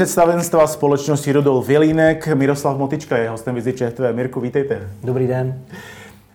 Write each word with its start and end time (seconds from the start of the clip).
Představenstva 0.00 0.66
společnosti 0.66 1.32
Rudolf 1.32 1.68
Jelínek, 1.68 2.28
Miroslav 2.28 2.78
Motička 2.78 3.16
je 3.16 3.30
hostem 3.30 3.54
Vizi 3.54 3.72
ČTV. 3.72 4.00
Mirku, 4.12 4.40
vítejte. 4.40 4.88
Dobrý 5.04 5.26
den. 5.26 5.62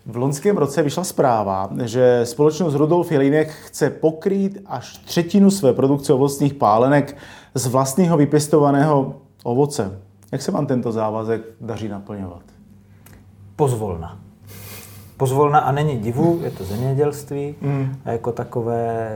V 0.05 0.17
loňském 0.17 0.57
roce 0.57 0.83
vyšla 0.83 1.03
zpráva, 1.03 1.69
že 1.83 2.21
společnost 2.23 2.75
Rudolf 2.75 3.11
Jelínek 3.11 3.49
chce 3.49 3.89
pokrýt 3.89 4.61
až 4.65 4.97
třetinu 4.97 5.51
své 5.51 5.73
produkce 5.73 6.13
ovocných 6.13 6.53
pálenek 6.53 7.17
z 7.53 7.67
vlastního 7.67 8.17
vypěstovaného 8.17 9.15
ovoce. 9.43 9.99
Jak 10.31 10.41
se 10.41 10.51
vám 10.51 10.65
tento 10.65 10.91
závazek 10.91 11.41
daří 11.61 11.87
naplňovat? 11.87 12.43
Pozvolna. 13.55 14.19
Pozvolna 15.17 15.59
a 15.59 15.71
není 15.71 15.97
divu, 15.97 16.39
je 16.43 16.51
to 16.51 16.63
zemědělství 16.63 17.55
mm. 17.61 17.95
a 18.05 18.11
jako 18.11 18.31
takové 18.31 19.09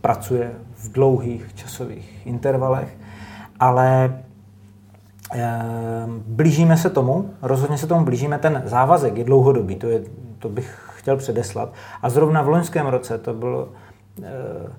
pracuje 0.00 0.52
v 0.76 0.92
dlouhých 0.92 1.54
časových 1.54 2.26
intervalech 2.26 3.05
ale 3.60 4.20
ehm, 5.32 6.22
blížíme 6.26 6.76
se 6.76 6.90
tomu, 6.90 7.30
rozhodně 7.42 7.78
se 7.78 7.86
tomu 7.86 8.04
blížíme, 8.04 8.38
ten 8.38 8.62
závazek 8.64 9.16
je 9.16 9.24
dlouhodobý, 9.24 9.76
to, 9.76 9.88
je, 9.88 10.02
to 10.38 10.48
bych 10.48 10.78
chtěl 10.96 11.16
předeslat. 11.16 11.72
A 12.02 12.10
zrovna 12.10 12.42
v 12.42 12.48
loňském 12.48 12.86
roce 12.86 13.18
to 13.18 13.34
bylo, 13.34 13.68
eh, 14.22 14.72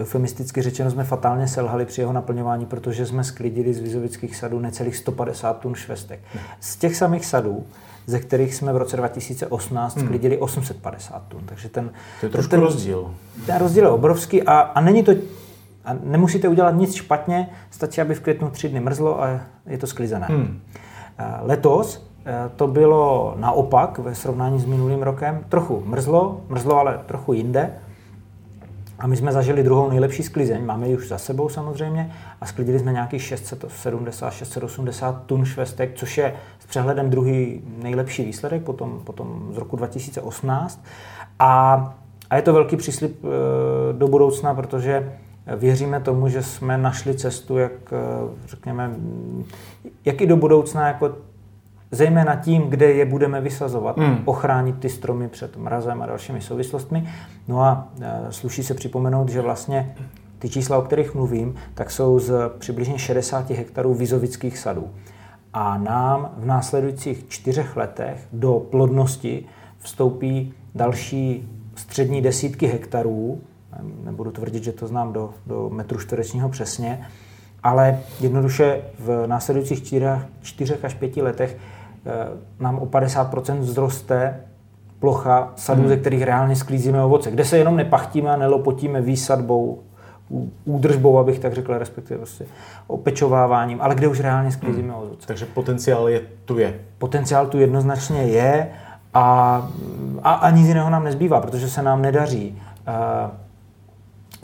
eufemisticky 0.00 0.62
řečeno, 0.62 0.90
jsme 0.90 1.04
fatálně 1.04 1.48
selhali 1.48 1.84
při 1.84 2.00
jeho 2.00 2.12
naplňování, 2.12 2.66
protože 2.66 3.06
jsme 3.06 3.24
sklidili 3.24 3.74
z 3.74 3.80
vizovických 3.80 4.36
sadů 4.36 4.58
necelých 4.58 4.96
150 4.96 5.58
tun 5.58 5.74
švestek. 5.74 6.20
Z 6.60 6.76
těch 6.76 6.96
samých 6.96 7.26
sadů 7.26 7.64
ze 8.06 8.18
kterých 8.18 8.54
jsme 8.54 8.72
v 8.72 8.76
roce 8.76 8.96
2018 8.96 9.96
hmm. 9.96 10.06
sklidili 10.06 10.38
850 10.38 11.22
tun. 11.28 11.42
Takže 11.46 11.68
ten, 11.68 11.90
to 12.20 12.26
je 12.26 12.30
trošku 12.30 12.50
ten, 12.50 12.60
rozdíl. 12.60 13.14
Ten 13.46 13.56
rozdíl 13.56 13.84
je 13.84 13.90
obrovský 13.90 14.42
a, 14.42 14.58
a 14.58 14.80
není 14.80 15.02
to 15.02 15.12
a 15.84 15.96
nemusíte 16.02 16.48
udělat 16.48 16.70
nic 16.70 16.94
špatně, 16.94 17.48
stačí, 17.70 18.00
aby 18.00 18.14
v 18.14 18.20
květnu 18.20 18.50
tři 18.50 18.68
dny 18.68 18.80
mrzlo 18.80 19.22
a 19.22 19.40
je 19.66 19.78
to 19.78 19.86
sklizené. 19.86 20.26
Hmm. 20.30 20.60
Letos 21.40 22.06
e, 22.26 22.48
to 22.56 22.66
bylo 22.66 23.34
naopak 23.38 23.98
ve 23.98 24.14
srovnání 24.14 24.60
s 24.60 24.66
minulým 24.66 25.02
rokem. 25.02 25.44
Trochu 25.48 25.82
mrzlo, 25.86 26.40
mrzlo 26.48 26.76
ale 26.76 27.00
trochu 27.06 27.32
jinde. 27.32 27.70
A 28.98 29.06
my 29.06 29.16
jsme 29.16 29.32
zažili 29.32 29.62
druhou 29.62 29.90
nejlepší 29.90 30.22
sklizeň, 30.22 30.64
máme 30.64 30.88
ji 30.88 30.96
už 30.96 31.08
za 31.08 31.18
sebou 31.18 31.48
samozřejmě, 31.48 32.12
a 32.40 32.46
sklidili 32.46 32.78
jsme 32.78 32.92
nějakých 32.92 33.22
670-680 33.22 35.16
tun 35.26 35.44
švestek, 35.44 35.92
což 35.94 36.18
je 36.18 36.34
s 36.58 36.66
přehledem 36.66 37.10
druhý 37.10 37.62
nejlepší 37.82 38.24
výsledek 38.24 38.62
potom, 38.62 39.00
potom 39.04 39.48
z 39.52 39.56
roku 39.56 39.76
2018. 39.76 40.84
A, 41.38 41.94
a 42.30 42.36
je 42.36 42.42
to 42.42 42.52
velký 42.52 42.76
příslip 42.76 43.24
e, 43.24 43.28
do 43.92 44.08
budoucna, 44.08 44.54
protože 44.54 45.12
Věříme 45.56 46.00
tomu, 46.00 46.28
že 46.28 46.42
jsme 46.42 46.78
našli 46.78 47.14
cestu, 47.14 47.58
jak 47.58 47.72
eh, 47.92 47.96
řekněme, 48.46 48.90
jak 50.04 50.20
i 50.20 50.26
do 50.26 50.36
budoucna, 50.36 50.88
jako 50.88 51.16
zejména 51.90 52.36
tím, 52.36 52.62
kde 52.62 52.92
je 52.92 53.04
budeme 53.04 53.40
vysazovat, 53.40 53.98
hmm. 53.98 54.18
ochránit 54.24 54.78
ty 54.78 54.88
stromy 54.88 55.28
před 55.28 55.56
mrazem 55.56 56.02
a 56.02 56.06
dalšími 56.06 56.40
souvislostmi. 56.40 57.08
No 57.48 57.60
a 57.60 57.88
eh, 58.00 58.20
sluší 58.30 58.62
se 58.62 58.74
připomenout, 58.74 59.28
že 59.28 59.40
vlastně 59.40 59.94
ty 60.38 60.48
čísla, 60.48 60.78
o 60.78 60.82
kterých 60.82 61.14
mluvím, 61.14 61.54
tak 61.74 61.90
jsou 61.90 62.18
z 62.18 62.32
přibližně 62.58 62.98
60 62.98 63.50
hektarů 63.50 63.94
vizovických 63.94 64.58
sadů. 64.58 64.90
A 65.52 65.78
nám 65.78 66.30
v 66.36 66.46
následujících 66.46 67.24
čtyřech 67.28 67.76
letech 67.76 68.28
do 68.32 68.66
plodnosti 68.70 69.44
vstoupí 69.78 70.54
další 70.74 71.48
střední 71.74 72.22
desítky 72.22 72.66
hektarů, 72.66 73.40
nebudu 74.04 74.30
tvrdit, 74.30 74.64
že 74.64 74.72
to 74.72 74.86
znám 74.86 75.12
do, 75.12 75.30
do 75.46 75.70
metru 75.70 75.98
čtverečního 75.98 76.48
přesně, 76.48 77.06
ale 77.62 77.98
jednoduše 78.20 78.82
v 78.98 79.26
následujících 79.26 79.82
čtyřech, 79.84 80.18
čtyřech 80.42 80.84
až 80.84 80.94
pěti 80.94 81.22
letech 81.22 81.56
eh, 82.06 82.10
nám 82.60 82.78
o 82.78 82.86
50% 82.86 83.60
vzroste 83.60 84.40
plocha 84.98 85.52
sadů, 85.56 85.80
hmm. 85.80 85.88
ze 85.88 85.96
kterých 85.96 86.22
reálně 86.22 86.56
sklízíme 86.56 87.04
ovoce, 87.04 87.30
kde 87.30 87.44
se 87.44 87.58
jenom 87.58 87.76
nepachtíme 87.76 88.30
a 88.30 88.36
nelopotíme 88.36 89.00
výsadbou, 89.00 89.82
údržbou, 90.64 91.18
abych 91.18 91.38
tak 91.38 91.54
řekl, 91.54 91.78
respektive 91.78 92.18
prostě 92.18 92.46
opečováváním, 92.86 93.80
ale 93.80 93.94
kde 93.94 94.08
už 94.08 94.20
reálně 94.20 94.52
sklízíme 94.52 94.92
hmm. 94.92 95.02
ovoce. 95.02 95.26
Takže 95.26 95.46
potenciál 95.46 96.08
je, 96.08 96.20
tu 96.44 96.58
je. 96.58 96.80
Potenciál 96.98 97.46
tu 97.46 97.58
jednoznačně 97.58 98.22
je 98.22 98.68
a, 99.14 99.68
a, 100.22 100.32
a 100.32 100.50
nic 100.50 100.68
jiného 100.68 100.90
nám 100.90 101.04
nezbývá, 101.04 101.40
protože 101.40 101.68
se 101.68 101.82
nám 101.82 102.02
nedaří 102.02 102.62
uh, 102.88 103.43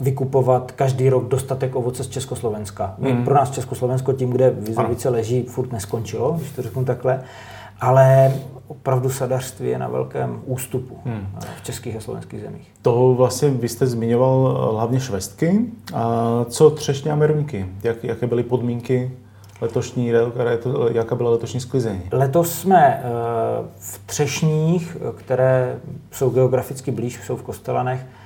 vykupovat 0.01 0.71
každý 0.71 1.09
rok 1.09 1.27
dostatek 1.27 1.75
ovoce 1.75 2.03
z 2.03 2.07
Československa. 2.09 2.95
Mm. 2.97 3.23
Pro 3.23 3.33
nás 3.33 3.51
Československo 3.51 4.13
tím, 4.13 4.29
kde 4.29 4.49
Vizovice 4.49 5.09
leží, 5.09 5.43
furt 5.43 5.71
neskončilo, 5.71 6.31
když 6.31 6.51
to 6.51 6.61
řeknu 6.61 6.85
takhle, 6.85 7.23
ale 7.81 8.33
opravdu 8.67 9.09
sadařství 9.09 9.69
je 9.69 9.79
na 9.79 9.87
velkém 9.87 10.41
ústupu 10.45 10.97
hmm. 11.05 11.27
v 11.57 11.63
českých 11.63 11.95
a 11.95 11.99
slovenských 11.99 12.41
zemích. 12.41 12.71
To 12.81 13.13
vlastně 13.13 13.49
vy 13.49 13.69
jste 13.69 13.87
zmiňoval 13.87 14.57
eh, 14.57 14.73
hlavně 14.73 14.99
švestky. 14.99 15.65
A 15.93 16.45
co 16.49 16.69
třešně 16.69 17.11
a 17.11 17.15
meruňky? 17.15 17.65
Jak, 17.83 18.03
jaké 18.03 18.27
byly 18.27 18.43
podmínky 18.43 19.11
letošní, 19.61 20.11
jaká 20.91 21.15
byla 21.15 21.29
letošní 21.31 21.59
sklizení? 21.59 22.01
Letos 22.11 22.53
jsme 22.53 23.03
eh, 23.03 23.07
v 23.79 24.01
třešních, 24.05 24.97
které 25.15 25.79
jsou 26.11 26.29
geograficky 26.29 26.91
blíž, 26.91 27.19
jsou 27.25 27.35
v 27.35 27.43
Kostelanech, 27.43 28.05
Eh, 28.05 28.20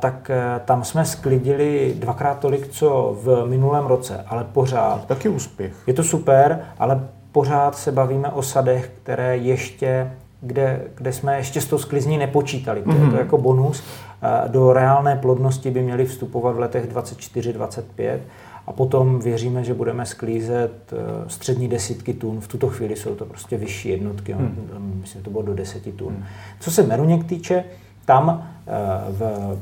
tak 0.00 0.30
eh, 0.30 0.60
tam 0.64 0.84
jsme 0.84 1.04
sklidili 1.04 1.94
dvakrát 1.98 2.38
tolik, 2.38 2.68
co 2.68 3.16
v 3.22 3.46
minulém 3.46 3.86
roce, 3.86 4.24
ale 4.26 4.44
pořád. 4.52 5.06
Taky 5.06 5.28
úspěch. 5.28 5.72
Je 5.86 5.94
to 5.94 6.04
super, 6.04 6.60
ale 6.78 7.08
pořád 7.32 7.76
se 7.76 7.92
bavíme 7.92 8.30
o 8.30 8.42
sadech, 8.42 8.90
které 9.02 9.36
ještě, 9.36 10.12
kde, 10.40 10.80
kde 10.94 11.12
jsme 11.12 11.36
ještě 11.36 11.60
s 11.60 11.66
tou 11.66 11.78
sklizní 11.78 12.18
nepočítali. 12.18 12.82
To 12.82 12.90
mm-hmm. 12.90 12.94
je 12.94 13.00
to 13.00 13.06
mhm. 13.06 13.18
jako 13.18 13.38
bonus. 13.38 13.84
Eh, 14.22 14.48
do 14.48 14.72
reálné 14.72 15.16
plodnosti 15.16 15.70
by 15.70 15.82
měly 15.82 16.04
vstupovat 16.04 16.56
v 16.56 16.58
letech 16.58 16.92
24-25 16.94 18.18
a 18.66 18.72
potom 18.72 19.18
věříme, 19.18 19.64
že 19.64 19.74
budeme 19.74 20.06
sklízet 20.06 20.94
střední 21.26 21.68
desítky 21.68 22.14
tun. 22.14 22.40
V 22.40 22.48
tuto 22.48 22.68
chvíli 22.68 22.96
jsou 22.96 23.14
to 23.14 23.24
prostě 23.24 23.56
vyšší 23.56 23.88
jednotky, 23.88 24.32
hmm. 24.32 24.98
myslím, 25.00 25.20
že 25.20 25.24
to 25.24 25.30
bylo 25.30 25.42
do 25.42 25.54
deseti 25.54 25.92
tun. 25.92 26.12
Hmm. 26.12 26.24
Co 26.60 26.70
se 26.70 26.82
meruněk 26.82 27.24
týče, 27.24 27.64
tam 28.08 28.48
eh, 28.66 28.72
v 29.12 29.56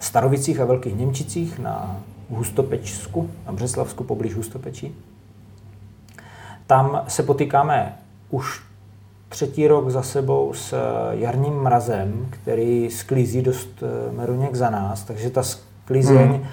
Starovicích 0.00 0.60
a 0.60 0.64
Velkých 0.64 0.96
Němčicích 0.96 1.58
na 1.58 1.96
Hustopečsku, 2.30 3.30
na 3.46 3.52
Břeslavsku 3.52 4.04
poblíž 4.04 4.34
Hustopečí. 4.34 4.94
Tam 6.66 7.04
se 7.08 7.22
potýkáme 7.22 7.96
už 8.30 8.62
třetí 9.28 9.68
rok 9.68 9.90
za 9.90 10.02
sebou 10.02 10.52
s 10.54 10.74
jarním 11.10 11.54
mrazem, 11.54 12.26
který 12.30 12.90
sklízí 12.90 13.42
dost 13.42 13.82
eh, 13.82 14.12
meruněk 14.12 14.54
za 14.54 14.70
nás, 14.70 15.04
takže 15.04 15.30
ta 15.30 15.42
sklízeň 15.42 16.28
hmm 16.28 16.46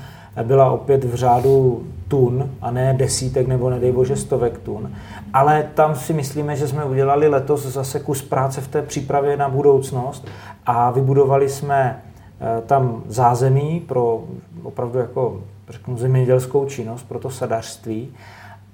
byla 0.44 0.72
opět 0.72 1.04
v 1.04 1.16
řádu 1.16 1.84
tun 2.08 2.50
a 2.62 2.72
ne 2.72 2.94
desítek 2.94 3.48
nebo 3.48 3.70
nedej 3.70 3.92
bože 3.92 4.16
stovek 4.16 4.58
tun. 4.58 4.92
Ale 5.34 5.70
tam 5.74 5.96
si 5.96 6.14
myslíme, 6.14 6.56
že 6.56 6.68
jsme 6.68 6.86
udělali 6.86 7.28
letos 7.28 7.66
zase 7.66 8.00
kus 8.00 8.22
práce 8.22 8.62
v 8.62 8.68
té 8.68 8.82
přípravě 8.82 9.38
na 9.38 9.50
budoucnost 9.50 10.28
a 10.66 10.92
vybudovali 10.92 11.50
jsme 11.50 12.04
eh, 12.40 12.62
tam 12.62 13.04
zázemí 13.08 13.80
pro 13.80 14.24
opravdu 14.64 15.00
jako 15.00 15.42
řeknu, 15.70 15.98
zemědělskou 15.98 16.66
činnost, 16.66 17.04
pro 17.04 17.20
to 17.20 17.30
sadařství 17.30 18.14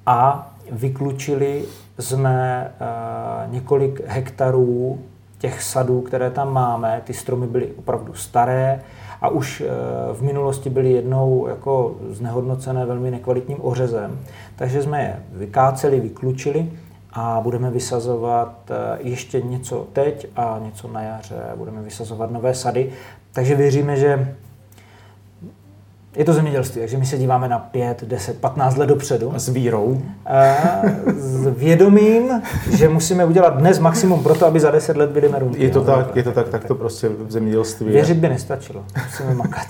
a 0.06 0.52
vyklučili 0.72 1.66
jsme 2.00 2.68
eh, 2.80 3.48
několik 3.52 4.02
hektarů 4.08 5.00
těch 5.38 5.64
sadů, 5.64 6.02
které 6.02 6.30
tam 6.30 6.54
máme. 6.54 7.02
Ty 7.04 7.14
stromy 7.14 7.48
byly 7.48 7.72
opravdu 7.78 8.14
staré, 8.14 8.82
a 9.24 9.30
už 9.30 9.62
eh, 9.62 9.68
v 10.14 10.22
minulosti 10.22 10.70
byly 10.70 10.92
jednou 10.92 11.48
jako 11.48 11.96
znehodnocené 12.10 12.86
velmi 12.86 13.12
nekvalitním 13.12 13.58
ořezem. 13.62 14.20
Takže 14.56 14.84
jsme 14.84 15.02
je 15.04 15.20
vykáceli, 15.34 16.00
vyklučili 16.00 16.72
a 17.14 17.40
budeme 17.44 17.72
vysazovat 17.72 18.72
eh, 18.72 18.98
ještě 19.00 19.42
něco 19.42 19.88
teď 19.94 20.28
a 20.36 20.60
něco 20.64 20.88
na 20.88 21.02
jaře. 21.02 21.42
Budeme 21.56 21.82
vysazovat 21.82 22.32
nové 22.32 22.54
sady. 22.54 22.92
Takže 23.32 23.56
věříme, 23.56 23.96
že 23.96 24.36
Je 26.16 26.26
to 26.26 26.34
zemědělství, 26.34 26.82
takže 26.82 26.98
my 26.98 27.06
se 27.06 27.18
díváme 27.18 27.50
na 27.50 27.60
5, 27.60 28.04
10, 28.04 28.40
15 28.40 28.78
let 28.78 28.88
dopředu. 28.88 29.32
A 29.36 29.40
s 29.40 29.50
vírou? 29.50 30.02
S 31.18 31.48
vědomím, 31.48 32.42
že 32.72 32.90
musíme 32.90 33.26
udělat 33.26 33.58
dnes 33.58 33.80
maximum 33.80 34.24
pro 34.24 34.36
to, 34.36 34.46
aby 34.46 34.60
za 34.60 34.72
10 34.72 34.98
let 34.98 35.10
byli 35.10 35.30
merunky. 35.30 35.64
Je 35.64 35.70
to 35.70 35.82
tak, 35.82 36.16
je 36.16 36.24
to 36.24 36.32
tak, 36.32 36.50
tak 36.50 36.66
to 36.66 36.76
prostě 36.76 37.10
v 37.10 37.32
zemědělství 37.32 37.86
je. 37.86 37.94
Věřit 37.94 38.18
by 38.18 38.30
nestačilo, 38.30 38.84
musíme 39.06 39.36
makat. 39.36 39.68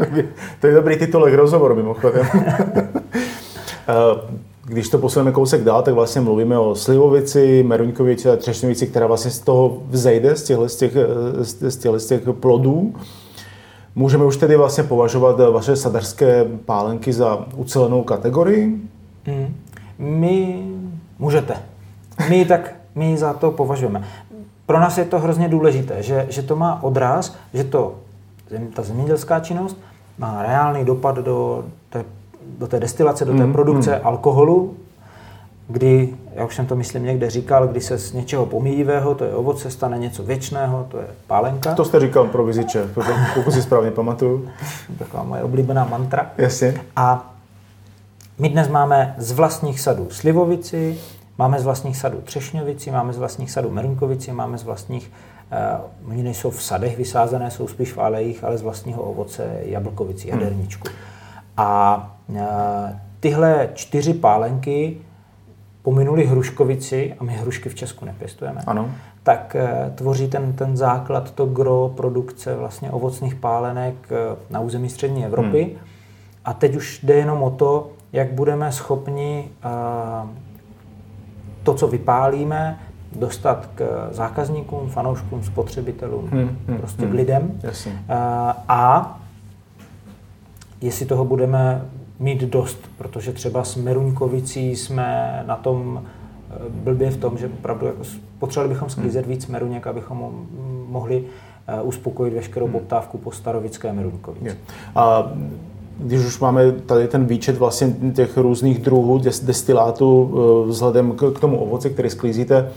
to 0.60 0.66
je 0.66 0.74
dobrý 0.74 0.96
titulek 0.96 1.34
rozhovoru 1.34 1.74
mimochodem. 1.74 2.26
Eh, 3.88 4.36
když 4.64 4.88
to 4.88 4.98
posuneme 4.98 5.32
kousek 5.32 5.64
dál, 5.64 5.82
tak 5.82 5.94
vlastně 5.94 6.20
mluvíme 6.20 6.58
o 6.58 6.74
slivovici, 6.74 7.62
meruňkovici 7.62 8.30
a 8.30 8.36
třešňovici, 8.36 8.86
která 8.86 9.06
vlastně 9.06 9.30
z 9.30 9.40
toho 9.40 9.82
vzejde, 9.88 10.36
z 10.36 10.44
těchto, 10.44 10.68
z 10.68 10.76
těch, 10.76 10.92
z 11.42 11.76
těchto, 11.76 11.98
z 11.98 12.06
těch 12.06 12.20
plodů. 12.40 12.94
Můžeme 14.00 14.24
už 14.24 14.36
tedy 14.36 14.56
vlastně 14.56 14.84
považovat 14.84 15.40
vaše 15.52 15.76
sadařské 15.76 16.44
pálenky 16.44 17.12
za 17.12 17.46
ucelenou 17.56 18.02
kategorii? 18.02 18.80
Hmm. 19.26 19.56
My 19.98 20.64
můžete. 21.18 21.54
My 22.28 22.44
tak 22.44 22.74
my 22.94 23.16
za 23.16 23.32
to 23.32 23.50
považujeme. 23.50 24.04
Pro 24.66 24.80
nás 24.80 24.98
je 24.98 25.04
to 25.04 25.18
hrozně 25.18 25.48
důležité, 25.48 26.02
že, 26.02 26.26
že 26.30 26.42
to 26.42 26.56
má 26.56 26.82
odraz, 26.82 27.36
že 27.54 27.64
to, 27.64 27.94
ta 28.74 28.82
zemědělská 28.82 29.40
činnost 29.40 29.78
má 30.18 30.42
reálný 30.42 30.84
dopad 30.84 31.16
do 31.16 31.64
té 31.90 32.04
do 32.58 32.66
té 32.66 32.80
destilace, 32.80 33.24
do 33.24 33.32
té 33.32 33.46
mm, 33.46 33.52
produkce 33.52 33.94
mm. 33.94 34.06
alkoholu, 34.06 34.74
kdy, 35.68 36.14
já 36.34 36.44
už 36.44 36.54
jsem 36.54 36.66
to 36.66 36.76
myslím 36.76 37.04
někde 37.04 37.30
říkal, 37.30 37.68
kdy 37.68 37.80
se 37.80 37.98
z 37.98 38.12
něčeho 38.12 38.46
pomíjivého, 38.46 39.14
to 39.14 39.24
je 39.24 39.34
ovoce, 39.34 39.70
stane 39.70 39.98
něco 39.98 40.22
věčného, 40.22 40.86
to 40.90 40.98
je 40.98 41.06
pálenka. 41.26 41.74
To 41.74 41.84
jste 41.84 42.00
říkal 42.00 42.26
pro 42.26 42.44
viziče, 42.44 42.90
pokud 43.34 43.52
si 43.52 43.62
správně 43.62 43.90
pamatuju. 43.90 44.48
Taková 44.98 45.22
moje 45.22 45.42
oblíbená 45.42 45.84
mantra. 45.84 46.30
Jasně. 46.38 46.74
A 46.96 47.34
my 48.38 48.48
dnes 48.48 48.68
máme 48.68 49.14
z 49.18 49.32
vlastních 49.32 49.80
sadů 49.80 50.08
slivovici, 50.10 50.98
máme 51.38 51.60
z 51.60 51.64
vlastních 51.64 51.96
sadů 51.96 52.20
třešňovici, 52.20 52.90
máme 52.90 53.12
z 53.12 53.18
vlastních 53.18 53.50
sadů 53.50 53.70
merunkovici, 53.70 54.32
máme 54.32 54.58
z 54.58 54.62
vlastních, 54.62 55.12
uh, 56.04 56.10
oni 56.12 56.22
nejsou 56.22 56.50
v 56.50 56.62
sadech 56.62 56.98
vysázené, 56.98 57.50
jsou 57.50 57.68
spíš 57.68 57.92
v 57.92 58.00
alejích, 58.00 58.44
ale 58.44 58.58
z 58.58 58.62
vlastního 58.62 59.02
ovoce 59.02 59.50
jablkovici, 59.62 60.28
jaderničku. 60.28 60.88
Hmm. 60.88 60.96
A 61.56 62.16
e, 62.36 63.00
tyhle 63.20 63.68
čtyři 63.74 64.14
pálenky 64.14 64.96
pominuli 65.82 66.26
hruškovici, 66.26 67.14
a 67.18 67.24
my 67.24 67.32
hrušky 67.32 67.68
v 67.68 67.74
Česku 67.74 68.04
nepěstujeme, 68.04 68.60
ano. 68.66 68.90
tak 69.22 69.56
e, 69.56 69.92
tvoří 69.94 70.28
ten, 70.28 70.52
ten 70.52 70.76
základ, 70.76 71.30
to 71.30 71.46
gro 71.46 71.92
produkce 71.96 72.56
vlastně 72.56 72.90
ovocných 72.90 73.34
pálenek 73.34 73.94
e, 74.12 74.16
na 74.50 74.60
území 74.60 74.88
střední 74.88 75.24
Evropy. 75.26 75.62
Hmm. 75.62 75.86
A 76.44 76.52
teď 76.52 76.76
už 76.76 77.00
jde 77.02 77.14
jenom 77.14 77.42
o 77.42 77.50
to, 77.50 77.90
jak 78.12 78.32
budeme 78.32 78.72
schopni 78.72 79.48
to, 81.62 81.74
co 81.74 81.88
vypálíme, 81.88 82.78
dostat 83.16 83.70
k 83.74 84.08
zákazníkům, 84.10 84.88
fanouškům, 84.88 85.42
spotřebitelům, 85.42 86.28
hmm, 86.28 86.58
hmm, 86.68 86.78
prostě 86.78 87.02
hmm. 87.02 87.10
k 87.10 87.14
lidem. 87.14 87.60
Jasně. 87.62 88.04
A 88.68 89.20
jestli 90.80 91.06
toho 91.06 91.24
budeme 91.24 91.84
mít 92.20 92.40
dost, 92.40 92.78
protože 92.98 93.32
třeba 93.32 93.64
s 93.64 93.76
Meruňkovicí 93.76 94.76
jsme 94.76 95.42
na 95.46 95.56
tom 95.56 96.02
eh, 96.02 96.54
blbě 96.68 97.10
v 97.10 97.16
tom, 97.16 97.38
že 97.38 97.46
opravdu 97.46 97.86
jako 97.86 98.02
potřebovali 98.38 98.74
bychom 98.74 98.90
sklízet 98.90 99.26
víc 99.26 99.46
meruněk, 99.46 99.86
abychom 99.86 100.46
mohli 100.88 101.24
eh, 101.66 101.82
uspokojit 101.82 102.34
veškerou 102.34 102.66
hmm. 102.66 102.72
poptávku 102.72 103.18
po 103.18 103.32
starovické 103.32 103.92
meruňkovici. 103.92 104.56
A 104.94 105.32
když 105.98 106.26
už 106.26 106.40
máme 106.40 106.72
tady 106.72 107.08
ten 107.08 107.24
výčet 107.26 107.58
vlastně 107.58 107.94
těch 108.14 108.36
různých 108.36 108.78
druhů 108.78 109.20
destilátů 109.42 110.34
eh, 110.34 110.68
vzhledem 110.68 111.12
k 111.12 111.40
tomu 111.40 111.58
ovoci, 111.58 111.90
který 111.90 112.10
sklízíte, 112.10 112.72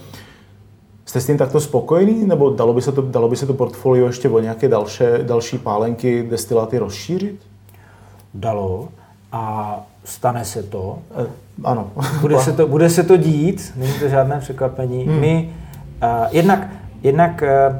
Jste 1.06 1.22
s 1.22 1.26
tím 1.26 1.38
takto 1.38 1.60
spokojený, 1.60 2.26
nebo 2.28 2.50
dalo 2.50 2.74
by 2.74 2.82
se 2.82 2.92
to, 2.92 3.02
dalo 3.02 3.30
by 3.30 3.36
se 3.36 3.46
to 3.46 3.54
portfolio 3.54 4.08
ještě 4.08 4.30
o 4.30 4.40
nějaké 4.40 4.68
další, 4.68 5.04
další 5.24 5.58
pálenky, 5.58 6.24
destiláty 6.30 6.78
rozšířit? 6.78 7.40
dalo 8.34 8.90
a 9.34 9.80
stane 10.04 10.46
se 10.46 10.64
to. 10.64 11.00
E, 11.24 11.28
ano. 11.64 11.92
Bude 12.22 12.40
se 12.40 12.54
to, 12.54 12.68
bude 12.68 12.90
se 12.90 13.04
to 13.04 13.18
dít, 13.18 13.74
není 13.76 13.94
to 14.00 14.10
žádné 14.10 14.40
překvapení. 14.40 15.04
Hmm. 15.04 15.20
My 15.20 15.54
uh, 16.04 16.10
jednak, 16.32 16.68
jednak 17.04 17.42
uh, 17.42 17.76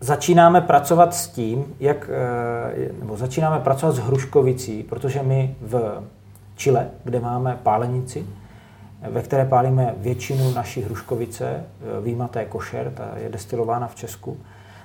začínáme 0.00 0.60
pracovat 0.60 1.14
s 1.14 1.28
tím, 1.28 1.64
jak, 1.80 2.10
uh, 2.10 3.00
nebo 3.00 3.16
začínáme 3.16 3.58
pracovat 3.58 3.92
s 3.92 3.98
hruškovicí, 3.98 4.82
protože 4.82 5.22
my 5.22 5.54
v 5.60 6.02
Chile, 6.56 6.88
kde 7.04 7.20
máme 7.20 7.58
pálenici, 7.62 8.26
ve 9.10 9.22
které 9.22 9.44
pálíme 9.44 9.94
většinu 9.96 10.54
naší 10.54 10.82
hruškovice, 10.82 11.64
výjimaté 12.02 12.44
košer, 12.44 12.92
ta 12.94 13.08
je 13.16 13.28
destilována 13.28 13.86
v 13.86 13.94
Česku, 13.94 14.36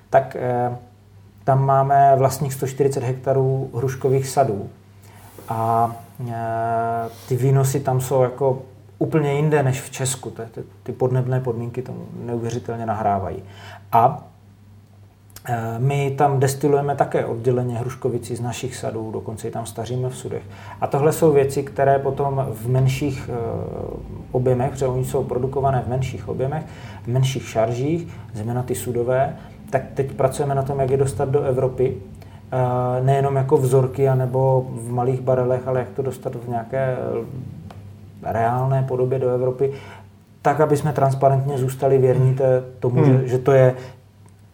tak 0.10 0.38
uh, 0.70 0.76
tam 1.44 1.66
máme 1.66 2.16
vlastních 2.16 2.54
140 2.54 3.04
hektarů 3.04 3.70
hruškových 3.76 4.28
sadů. 4.28 4.70
A 5.50 5.92
e, 6.30 6.34
ty 7.28 7.36
výnosy 7.36 7.80
tam 7.80 8.02
jsou 8.02 8.24
jako 8.24 8.62
úplně 9.00 9.34
jinde 9.34 9.64
než 9.64 9.82
v 9.82 9.90
Česku. 9.92 10.30
Ty, 10.30 10.64
ty, 10.84 10.92
podnebné 10.92 11.40
podmínky 11.40 11.82
tomu 11.82 12.06
neuvěřitelně 12.26 12.86
nahrávají. 12.86 13.44
A 13.92 14.28
e, 15.50 15.80
my 15.80 16.12
tam 16.18 16.40
destilujeme 16.40 16.96
také 16.96 17.26
odděleně 17.26 17.78
hruškovici 17.78 18.36
z 18.36 18.42
našich 18.42 18.76
sadů, 18.76 19.12
dokonce 19.12 19.48
i 19.48 19.52
tam 19.52 19.66
staříme 19.66 20.10
v 20.10 20.18
sudech. 20.18 20.44
A 20.82 20.88
tohle 20.88 21.14
jsou 21.14 21.32
věci, 21.32 21.64
které 21.64 22.00
potom 22.00 22.48
v 22.52 22.70
menších 22.70 23.30
e, 23.30 23.34
objemech, 24.32 24.72
protože 24.72 24.88
oni 24.88 25.06
jsou 25.06 25.24
produkované 25.24 25.84
v 25.86 25.90
menších 25.90 26.30
objemech, 26.30 26.64
v 27.04 27.08
menších 27.08 27.50
šaržích, 27.50 28.14
zejména 28.34 28.64
ty 28.64 28.76
sudové, 28.76 29.38
tak 29.74 29.82
teď 29.94 30.12
pracujeme 30.12 30.56
na 30.56 30.64
tom, 30.64 30.80
jak 30.80 30.90
je 30.90 30.98
dostat 30.98 31.30
do 31.30 31.42
Evropy. 31.42 31.98
Eh, 32.52 33.04
nejenom 33.04 33.36
jako 33.36 33.58
vzorky 33.58 34.10
nebo 34.16 34.66
v 34.70 34.92
malých 34.92 35.22
barelech, 35.22 35.68
ale 35.68 35.80
jak 35.80 35.90
to 35.90 36.02
dostat 36.02 36.36
v 36.36 36.50
nějaké 36.50 36.98
reálné 38.24 38.84
podobě 38.88 39.20
do 39.20 39.30
Evropy, 39.30 39.74
tak, 40.42 40.62
aby 40.62 40.78
jsme 40.78 40.94
transparentně 40.94 41.58
zůstali 41.58 41.98
věrní 41.98 42.38
tomu, 42.80 43.04
hmm. 43.04 43.06
že, 43.06 43.28
že 43.28 43.38
to 43.38 43.52
je 43.52 43.76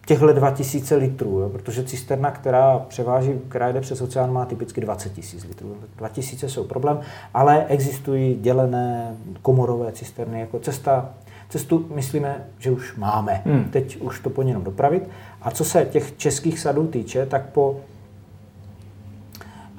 těchhle 0.06 0.32
2000 0.32 0.96
litrů, 0.96 1.40
jo, 1.40 1.48
protože 1.48 1.84
cisterna, 1.84 2.30
která 2.30 2.78
převáží, 2.78 3.32
která 3.48 3.72
jde 3.72 3.80
přes 3.80 4.00
oceán, 4.00 4.32
má 4.32 4.44
typicky 4.44 4.80
20 4.80 5.12
000 5.16 5.28
litrů. 5.48 5.76
2000 5.96 6.48
jsou 6.48 6.64
problém, 6.64 7.00
ale 7.34 7.64
existují 7.68 8.38
dělené 8.40 9.16
komorové 9.42 9.92
cisterny 9.92 10.40
jako 10.40 10.58
cesta 10.58 11.10
Cestu 11.50 11.86
myslíme, 11.94 12.44
že 12.58 12.70
už 12.70 12.96
máme. 12.96 13.42
Hmm. 13.44 13.64
Teď 13.64 14.00
už 14.00 14.20
to 14.20 14.30
po 14.30 14.42
jenom 14.42 14.64
dopravit. 14.64 15.08
A 15.42 15.50
co 15.50 15.64
se 15.64 15.84
těch 15.90 16.16
českých 16.16 16.58
sadů 16.58 16.86
týče, 16.86 17.26
tak 17.26 17.46
po 17.46 17.80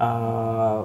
a, 0.00 0.84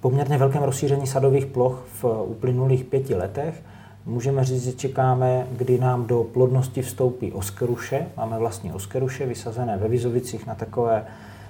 poměrně 0.00 0.38
velkém 0.38 0.62
rozšíření 0.62 1.06
sadových 1.06 1.46
ploch 1.46 1.86
v 2.02 2.04
uplynulých 2.26 2.84
pěti 2.84 3.14
letech 3.14 3.62
můžeme 4.08 4.44
říct, 4.44 4.64
že 4.64 4.72
čekáme, 4.72 5.46
kdy 5.56 5.78
nám 5.78 6.06
do 6.06 6.24
plodnosti 6.24 6.82
vstoupí 6.82 7.32
oskeruše. 7.32 8.06
Máme 8.16 8.38
vlastní 8.38 8.72
oskeruše 8.72 9.26
vysazené 9.26 9.76
ve 9.76 9.88
Vizovicích 9.88 10.46
na 10.46 10.54
takové 10.54 11.04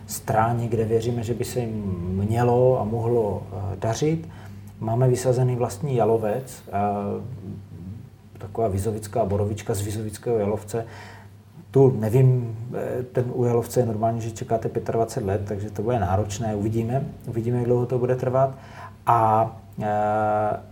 stráně, 0.06 0.68
kde 0.68 0.84
věříme, 0.84 1.22
že 1.22 1.34
by 1.34 1.44
se 1.44 1.60
jim 1.60 1.82
mělo 2.28 2.80
a 2.80 2.84
mohlo 2.84 3.42
eh, 3.42 3.76
dařit. 3.76 4.28
Máme 4.80 5.08
vysazený 5.08 5.56
vlastní 5.56 5.96
jalovec, 5.96 6.62
taková 8.38 8.68
vizovická 8.68 9.24
borovička 9.24 9.74
z 9.74 9.80
vizovického 9.80 10.38
jalovce. 10.38 10.86
Tu 11.70 11.96
nevím, 12.00 12.58
eh, 12.74 13.02
ten 13.02 13.24
u 13.32 13.44
jalovce 13.44 13.80
je 13.80 13.86
normálně, 13.86 14.20
že 14.20 14.30
čekáte 14.30 14.68
25 14.68 15.26
let, 15.26 15.40
takže 15.44 15.70
to 15.70 15.82
bude 15.82 16.00
náročné, 16.00 16.54
uvidíme, 16.54 17.04
uvidíme, 17.26 17.58
jak 17.58 17.66
dlouho 17.66 17.86
to 17.86 17.98
bude 17.98 18.16
trvat. 18.16 18.54
A 19.08 19.56
e, 19.82 19.86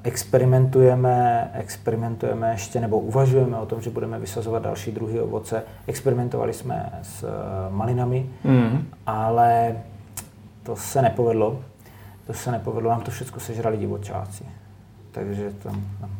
experimentujeme, 0.02 1.50
experimentujeme 1.54 2.50
ještě, 2.50 2.80
nebo 2.80 2.98
uvažujeme 2.98 3.58
o 3.58 3.66
tom, 3.66 3.82
že 3.82 3.90
budeme 3.90 4.18
vysazovat 4.18 4.62
další 4.62 4.92
druhy 4.92 5.20
ovoce. 5.20 5.62
Experimentovali 5.86 6.52
jsme 6.52 6.92
s 7.02 7.22
e, 7.22 7.26
malinami, 7.70 8.30
mm. 8.44 8.86
ale 9.06 9.76
to 10.62 10.76
se 10.76 11.02
nepovedlo. 11.02 11.60
To 12.26 12.32
se 12.32 12.52
nepovedlo, 12.52 12.90
nám 12.90 13.00
to 13.00 13.10
všechno 13.10 13.40
sežrali 13.40 13.76
divočáci. 13.76 14.44
Takže 15.12 15.52
tam, 15.62 15.84
tam 16.00 16.10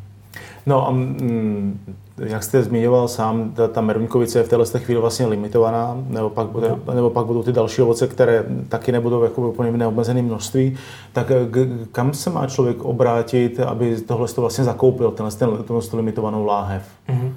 No 0.67 0.89
a 0.89 0.91
mm, 0.91 1.81
jak 2.19 2.43
jste 2.43 2.63
zmiňoval 2.63 3.09
sám, 3.09 3.51
ta, 3.55 3.69
ta 3.69 3.81
Meruňkovice 3.81 4.39
je 4.39 4.43
v 4.43 4.49
této 4.49 4.79
chvíli 4.79 5.01
vlastně 5.01 5.27
limitovaná, 5.27 5.97
nebo 6.09 6.31
pak, 6.31 6.47
bude, 6.47 6.69
no. 6.87 6.95
nebo 6.95 7.11
pak 7.11 7.27
budou 7.27 7.43
ty 7.43 7.53
další 7.53 7.83
ovoce, 7.83 8.07
které 8.07 8.45
taky 8.69 8.93
nebudou 8.93 9.23
jako 9.23 9.49
úplně 9.49 9.71
v 9.71 9.77
neomezeném 9.77 10.25
množství. 10.25 10.77
Tak 11.13 11.27
k, 11.27 11.69
kam 11.93 12.15
se 12.15 12.31
má 12.31 12.47
člověk 12.47 12.85
obrátit, 12.85 13.61
aby 13.61 14.01
tohle 14.01 14.29
to 14.29 14.41
vlastně 14.41 14.65
zakoupil, 14.65 15.11
tenhle 15.11 15.33
ten, 15.33 15.51
tenhle 15.57 15.83
limitovanou 15.93 16.45
láhev? 16.45 16.83
Mm-hmm. 17.09 17.33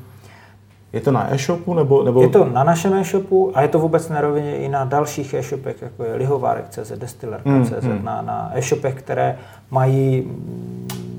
Je 0.94 1.02
to 1.02 1.12
na 1.12 1.34
e-shopu? 1.34 1.74
Nebo, 1.74 2.04
nebo... 2.04 2.22
Je 2.22 2.30
to 2.30 2.46
na 2.46 2.64
našem 2.64 2.94
e-shopu 2.94 3.52
a 3.54 3.62
je 3.62 3.68
to 3.68 3.80
vůbec 3.80 4.10
na 4.10 4.22
rovině 4.22 4.58
i 4.58 4.70
na 4.70 4.86
dalších 4.86 5.34
e-shopech, 5.34 5.82
jako 5.82 6.04
je 6.04 6.16
lihovárek.cz, 6.16 6.92
destiler.cz, 6.92 7.84
mm, 7.84 7.92
mm. 7.92 8.06
na, 8.06 8.22
na 8.22 8.52
e-shopech, 8.54 8.96
které 8.96 9.38
mají 9.72 10.32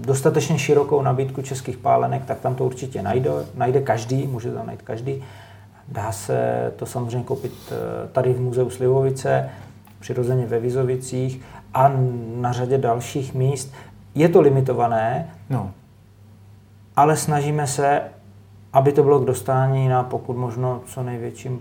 dostatečně 0.06 0.58
širokou 0.58 1.02
nabídku 1.02 1.42
českých 1.42 1.78
pálenek, 1.78 2.24
tak 2.24 2.40
tam 2.40 2.54
to 2.54 2.64
určitě 2.64 3.02
najde, 3.02 3.30
najde 3.54 3.80
každý, 3.80 4.26
může 4.26 4.52
tam 4.52 4.66
najít 4.66 4.82
každý. 4.82 5.24
Dá 5.88 6.12
se 6.12 6.72
to 6.76 6.86
samozřejmě 6.86 7.24
koupit 7.24 7.52
eh, 7.70 8.08
tady 8.12 8.32
v 8.32 8.40
muzeu 8.40 8.70
Slivovice, 8.70 9.50
přirozeně 10.00 10.46
ve 10.46 10.58
Vizovicích 10.58 11.42
a 11.74 11.92
na 12.36 12.52
řadě 12.52 12.78
dalších 12.78 13.34
míst. 13.34 13.72
Je 14.14 14.28
to 14.28 14.40
limitované, 14.40 15.30
no. 15.50 15.70
ale 16.96 17.16
snažíme 17.16 17.66
se, 17.66 18.02
aby 18.72 18.92
to 18.92 19.02
bylo 19.02 19.18
k 19.18 19.24
dostání 19.24 19.88
na 19.88 20.02
pokud 20.02 20.36
možno 20.36 20.80
co 20.86 21.02
největším 21.02 21.60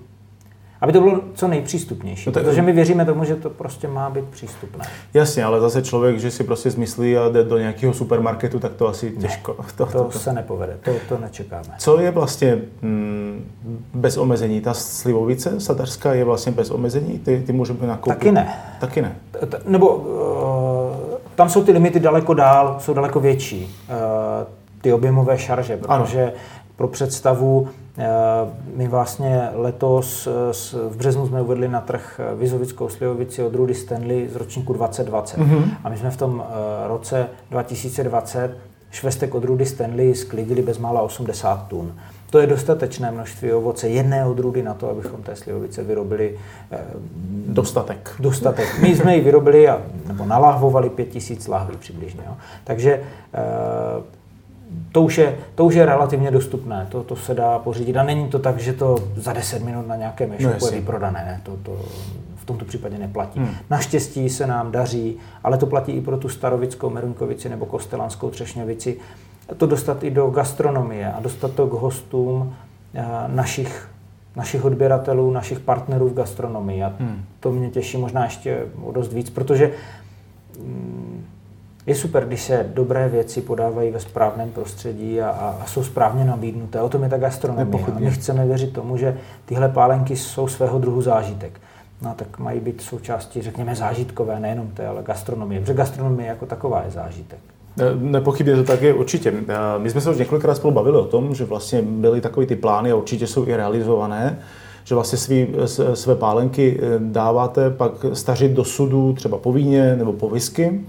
aby 0.82 0.94
to 0.94 1.02
bylo 1.02 1.22
co 1.34 1.48
nejpřístupnější, 1.48 2.30
no 2.30 2.34
tak, 2.34 2.44
protože 2.44 2.62
my 2.62 2.72
věříme 2.72 3.06
tomu, 3.06 3.24
že 3.24 3.36
to 3.36 3.50
prostě 3.50 3.88
má 3.88 4.10
být 4.10 4.26
přístupné. 4.26 4.86
Jasně, 5.14 5.44
ale 5.44 5.62
zase 5.62 5.82
člověk, 5.82 6.20
že 6.20 6.32
si 6.32 6.44
prostě 6.44 6.72
zmyslí 6.72 7.18
a 7.18 7.30
jde 7.30 7.44
do 7.44 7.58
nějakého 7.58 7.94
supermarketu, 7.94 8.60
tak 8.60 8.74
to 8.74 8.88
asi 8.88 9.12
těžko. 9.12 9.56
Ne, 9.60 9.66
to, 9.76 9.86
to, 9.92 10.04
to, 10.04 10.20
se 10.20 10.34
nepovede, 10.34 10.78
to, 10.84 10.92
to 11.10 11.18
nečekáme. 11.18 11.70
Co 11.78 12.00
je 12.00 12.12
vlastně 12.12 12.58
mm, 12.82 13.46
bez 13.94 14.18
omezení? 14.18 14.62
Ta 14.62 14.74
slivovice 14.74 15.60
sadařská 15.60 16.14
je 16.14 16.24
vlastně 16.24 16.52
bez 16.52 16.72
omezení? 16.72 17.20
Ty, 17.20 17.44
ty 17.46 17.54
můžeme 17.54 17.88
nakoupit? 17.88 18.20
Taky 18.20 18.32
ne. 18.32 18.56
Taky 18.80 19.02
ne. 19.02 19.16
Nebo 19.66 19.96
uh, 19.96 21.18
tam 21.36 21.50
jsou 21.50 21.64
ty 21.64 21.72
limity 21.72 22.00
daleko 22.00 22.34
dál, 22.34 22.76
jsou 22.80 22.94
daleko 22.94 23.20
větší. 23.20 23.76
Uh, 23.90 23.96
ty 24.82 24.94
objemové 24.94 25.38
šarže, 25.38 25.78
protože 25.78 26.24
ano. 26.24 26.34
pro 26.76 26.88
představu 26.88 27.70
my 28.76 28.88
vlastně 28.88 29.50
letos 29.54 30.28
eh, 30.28 30.90
v 30.90 30.98
březnu 30.98 31.28
jsme 31.28 31.42
uvedli 31.42 31.68
na 31.68 31.82
trh 31.82 32.20
eh, 32.20 32.36
Vizovickou 32.36 32.90
slivovici 32.90 33.44
od 33.44 33.56
Rudy 33.56 33.74
Stanley 33.74 34.28
z 34.28 34.36
ročníku 34.36 34.74
2020. 34.74 35.40
Mm-hmm. 35.40 35.64
A 35.84 35.90
my 35.90 35.98
jsme 35.98 36.12
v 36.12 36.18
tom 36.18 36.44
roce 36.88 37.28
2020 37.52 38.58
švestek 38.92 39.36
od 39.36 39.44
Rudy 39.44 39.66
Stanley 39.66 40.16
sklidili 40.16 40.62
bezmála 40.62 41.02
80 41.02 41.68
tun. 41.68 41.96
To 42.30 42.40
je 42.40 42.48
dostatečné 42.48 43.12
množství 43.12 43.54
ovoce 43.54 43.90
jedné 43.90 44.26
odrůdy 44.26 44.64
na 44.64 44.74
to, 44.74 44.90
abychom 44.90 45.24
té 45.24 45.36
slivovice 45.36 45.84
vyrobili 45.84 46.40
dostatek. 47.48 48.16
Dostatek. 48.20 48.82
My 48.82 48.96
jsme 48.96 49.16
ji 49.16 49.22
vyrobili 49.22 49.70
a, 49.70 49.82
nebo 50.08 50.26
nalahvovali 50.26 50.90
5000 50.90 51.48
lahví 51.48 51.78
přibližně. 51.78 52.22
Jo. 52.28 52.34
Takže 52.64 53.04
to 54.92 55.02
už, 55.02 55.18
je, 55.18 55.38
to 55.56 55.66
už 55.66 55.76
je 55.76 55.86
relativně 55.86 56.32
dostupné, 56.32 56.88
to, 56.92 57.04
to 57.04 57.16
se 57.16 57.34
dá 57.34 57.60
pořídit 57.60 57.98
a 57.98 58.04
není 58.04 58.28
to 58.28 58.40
tak, 58.40 58.60
že 58.60 58.74
to 58.74 58.98
za 59.16 59.34
10 59.34 59.64
minut 59.64 59.88
na 59.88 59.96
nějakém 59.96 60.34
e-shopu 60.34 60.66
no 60.66 60.68
je 60.68 60.80
vyprodané, 60.80 61.42
to, 61.44 61.58
to 61.64 61.80
v 62.36 62.46
tomto 62.46 62.66
případě 62.66 62.98
neplatí. 62.98 63.40
Hmm. 63.40 63.56
Naštěstí 63.70 64.30
se 64.30 64.48
nám 64.48 64.72
daří, 64.72 65.18
ale 65.44 65.58
to 65.58 65.66
platí 65.66 65.92
i 65.92 66.02
pro 66.02 66.18
tu 66.18 66.30
starovickou 66.30 66.90
Merunkovici 66.90 67.50
nebo 67.50 67.66
kostelanskou 67.66 68.30
Třešňovici, 68.30 68.98
to 69.58 69.66
dostat 69.66 70.04
i 70.04 70.12
do 70.12 70.28
gastronomie 70.28 71.12
a 71.12 71.20
dostat 71.20 71.52
to 71.52 71.68
k 71.68 71.74
hostům 71.74 72.54
eh, 72.94 73.06
našich, 73.28 73.90
našich 74.36 74.66
odběratelů, 74.66 75.32
našich 75.32 75.60
partnerů 75.60 76.10
v 76.10 76.14
gastronomii. 76.14 76.84
A 76.84 76.94
hmm. 77.00 77.24
to 77.40 77.52
mě 77.52 77.70
těší 77.70 77.98
možná 77.98 78.24
ještě 78.24 78.66
o 78.84 78.92
dost 78.92 79.14
víc, 79.14 79.30
protože 79.30 79.72
mm, 80.60 81.19
je 81.90 81.96
super, 81.96 82.26
když 82.26 82.44
se 82.44 82.66
dobré 82.74 83.10
věci 83.10 83.42
podávají 83.42 83.92
ve 83.92 84.00
správném 84.00 84.50
prostředí 84.50 85.22
a, 85.22 85.30
a, 85.30 85.58
a 85.62 85.66
jsou 85.66 85.84
správně 85.84 86.26
nabídnuté. 86.26 86.82
O 86.82 86.90
tom 86.90 87.04
je 87.04 87.10
ta 87.10 87.18
gastronomie. 87.18 87.86
A 87.96 88.00
my 88.00 88.12
chceme 88.12 88.46
věřit 88.46 88.74
tomu, 88.74 88.98
že 88.98 89.18
tyhle 89.46 89.70
pálenky 89.70 90.16
jsou 90.16 90.48
svého 90.48 90.80
druhu 90.80 91.02
zážitek. 91.02 91.62
No 92.02 92.14
tak 92.16 92.40
mají 92.40 92.60
být 92.60 92.82
součástí, 92.82 93.42
řekněme, 93.42 93.76
zážitkové, 93.76 94.40
nejenom 94.40 94.68
té, 94.68 94.88
ale 94.88 95.04
gastronomie. 95.04 95.62
Protože 95.62 95.74
gastronomie 95.74 96.30
jako 96.30 96.46
taková 96.46 96.84
je 96.86 96.92
zážitek. 96.92 97.40
Nepochybně 97.96 98.56
to 98.56 98.64
tak 98.64 98.82
je 98.82 98.94
určitě. 98.94 99.34
My 99.78 99.90
jsme 99.90 100.02
se 100.02 100.12
už 100.12 100.18
několikrát 100.18 100.56
spolu 100.56 100.74
bavili 100.74 100.98
o 100.98 101.06
tom, 101.06 101.36
že 101.36 101.46
vlastně 101.46 101.82
byly 101.82 102.22
takové 102.22 102.46
ty 102.46 102.56
plány 102.56 102.92
a 102.92 102.96
určitě 102.96 103.28
jsou 103.28 103.48
i 103.48 103.56
realizované, 103.56 104.40
že 104.84 104.96
vlastně 104.96 105.18
svý, 105.18 105.48
své 105.94 106.16
pálenky 106.16 106.80
eh, 106.82 107.00
dáváte 107.00 107.70
pak 107.70 107.92
stařit 108.14 108.52
do 108.52 108.64
sudu 108.64 109.14
třeba 109.14 109.38
po 109.38 109.54
víně 109.54 109.96
nebo 109.96 110.14
po 110.14 110.30
whisky 110.30 110.82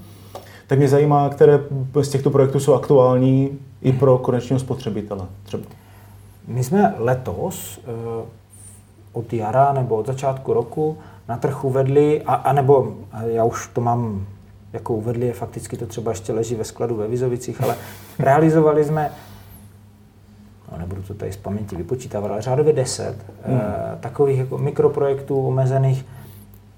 tak 0.71 0.79
mě 0.79 0.89
zajímá, 0.89 1.29
které 1.29 1.61
z 2.03 2.09
těchto 2.09 2.31
projektů 2.31 2.61
jsou 2.61 2.75
aktuální 2.75 3.59
i 3.83 3.93
pro 3.93 4.19
konečného 4.19 4.61
spotřebitele 4.61 5.27
třeba. 5.43 5.63
My 6.47 6.65
jsme 6.65 6.95
letos 6.99 7.81
eh, 7.85 8.25
od 9.13 9.33
jara 9.33 9.73
nebo 9.73 9.97
od 9.97 10.07
začátku 10.07 10.53
roku 10.53 10.99
na 11.29 11.37
trh 11.37 11.65
uvedli, 11.65 12.23
a, 12.23 12.35
a 12.35 12.53
nebo 12.53 12.95
já 13.25 13.45
už 13.45 13.69
to 13.73 13.81
mám 13.81 14.27
jako 14.73 14.95
uvedli, 14.95 15.27
je 15.27 15.33
fakticky 15.33 15.77
to 15.77 15.87
třeba 15.87 16.13
ještě 16.13 16.33
leží 16.33 16.55
ve 16.55 16.65
skladu 16.65 16.97
ve 16.97 17.09
Vizovicích, 17.09 17.63
ale 17.63 17.77
realizovali 18.19 18.85
jsme 18.85 19.11
no 20.73 20.79
nebudu 20.79 21.03
to 21.03 21.15
tady 21.15 21.33
z 21.33 21.37
paměti 21.37 21.77
vypočítávat, 21.77 22.31
ale 22.31 22.43
řádově 22.43 22.73
10 22.73 23.17
hmm. 23.47 23.61
eh, 23.61 23.99
takových 24.01 24.39
jako 24.39 24.59
mikroprojektů 24.59 25.47
omezených 25.47 26.07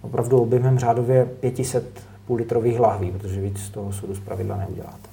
opravdu 0.02 0.38
objemem 0.42 0.78
řádově 0.78 1.24
500 1.24 2.11
půl 2.26 2.36
litrových 2.36 2.80
lahví, 2.80 3.10
protože 3.10 3.40
víc 3.40 3.58
z 3.58 3.70
toho 3.70 3.92
sudu 3.92 4.14
zpravidla 4.14 4.56
neuděláte. 4.56 5.08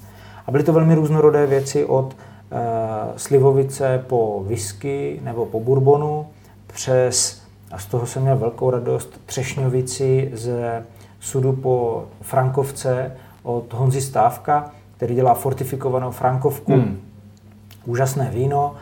A 0.47 0.51
byly 0.51 0.63
to 0.63 0.73
velmi 0.73 0.95
různorodé 0.95 1.45
věci 1.47 1.85
od 1.85 2.15
e, 2.15 3.19
slivovice 3.19 4.03
po 4.07 4.43
whisky 4.47 5.19
nebo 5.23 5.45
po 5.45 5.59
bourbonu 5.59 6.27
přes, 6.67 7.41
a 7.71 7.77
z 7.79 7.85
toho 7.85 8.05
jsem 8.05 8.21
měl 8.21 8.37
velkou 8.37 8.69
radost, 8.69 9.21
třešňovici 9.25 10.31
ze 10.33 10.85
sudu 11.19 11.53
po 11.53 12.05
Frankovce 12.21 13.11
od 13.43 13.73
Honzy 13.73 14.01
Stávka, 14.01 14.71
který 14.97 15.15
dělá 15.15 15.33
fortifikovanou 15.33 16.11
Frankovku. 16.11 16.73
Hmm. 16.73 17.01
Úžasné 17.85 18.29
víno, 18.33 18.75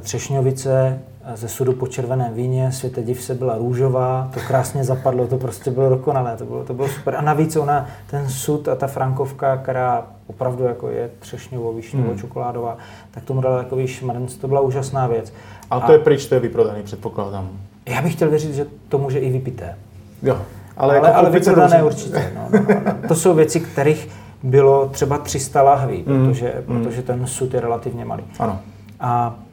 třešňovice 0.00 0.98
ze 1.34 1.48
sudu 1.48 1.72
po 1.72 1.86
červeném 1.86 2.34
víně, 2.34 2.72
světe 2.72 3.02
div 3.02 3.22
se 3.22 3.34
byla 3.34 3.58
růžová, 3.58 4.30
to 4.34 4.40
krásně 4.40 4.84
zapadlo, 4.84 5.26
to 5.26 5.38
prostě 5.38 5.70
bylo 5.70 5.88
dokonalé, 5.88 6.36
to 6.36 6.44
bylo, 6.44 6.64
to 6.64 6.74
bylo 6.74 6.88
super. 6.88 7.14
A 7.16 7.20
navíc 7.20 7.56
ona, 7.56 7.86
ten 8.10 8.28
sud 8.28 8.68
a 8.68 8.74
ta 8.74 8.86
frankovka, 8.86 9.56
která 9.56 10.06
opravdu 10.26 10.64
jako 10.64 10.88
je 10.88 11.10
třešňovou, 11.18 11.74
višňovou, 11.74 12.08
hmm. 12.08 12.18
čokoládová, 12.18 12.76
tak 13.10 13.24
tomu 13.24 13.40
dala 13.40 13.62
takový 13.62 13.86
šmrnc, 13.86 14.36
to 14.36 14.48
byla 14.48 14.60
úžasná 14.60 15.06
věc. 15.06 15.32
A 15.70 15.80
to 15.80 15.86
a, 15.86 15.92
je 15.92 15.98
pryč, 15.98 16.26
to 16.26 16.34
je 16.34 16.40
vyprodaný, 16.40 16.82
předpokládám. 16.82 17.50
Já 17.86 18.02
bych 18.02 18.12
chtěl 18.12 18.30
věřit, 18.30 18.54
že 18.54 18.66
to 18.88 18.98
může 18.98 19.18
i 19.18 19.30
vypité. 19.30 19.76
Jo, 20.22 20.42
ale, 20.76 20.98
ale, 20.98 21.08
jako 21.08 21.18
ale 21.18 21.30
vyprodané 21.30 21.82
určitě. 21.82 22.32
No, 22.34 22.48
no, 22.52 22.66
no, 22.68 22.80
no. 22.86 23.08
To 23.08 23.14
jsou 23.14 23.34
věci, 23.34 23.60
kterých 23.60 24.08
bylo 24.42 24.88
třeba 24.88 25.18
300 25.18 25.62
lahví, 25.62 26.04
hmm. 26.06 26.26
protože, 26.26 26.54
hmm. 26.68 26.84
protože 26.84 27.02
ten 27.02 27.26
sud 27.26 27.54
je 27.54 27.60
relativně 27.60 28.04
malý. 28.04 28.24
Ano. 28.38 28.60
A 29.00 29.38
Eh, 29.40 29.47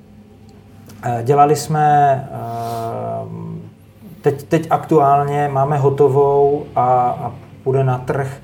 dělali 1.23 1.55
jsme, 1.55 2.29
eh, 2.31 3.27
teď, 4.21 4.43
teď 4.43 4.67
aktuálně 4.69 5.49
máme 5.53 5.77
hotovou 5.77 6.65
a, 6.75 6.85
a 7.09 7.33
půjde 7.63 7.83
na 7.83 7.97
trh 7.97 8.37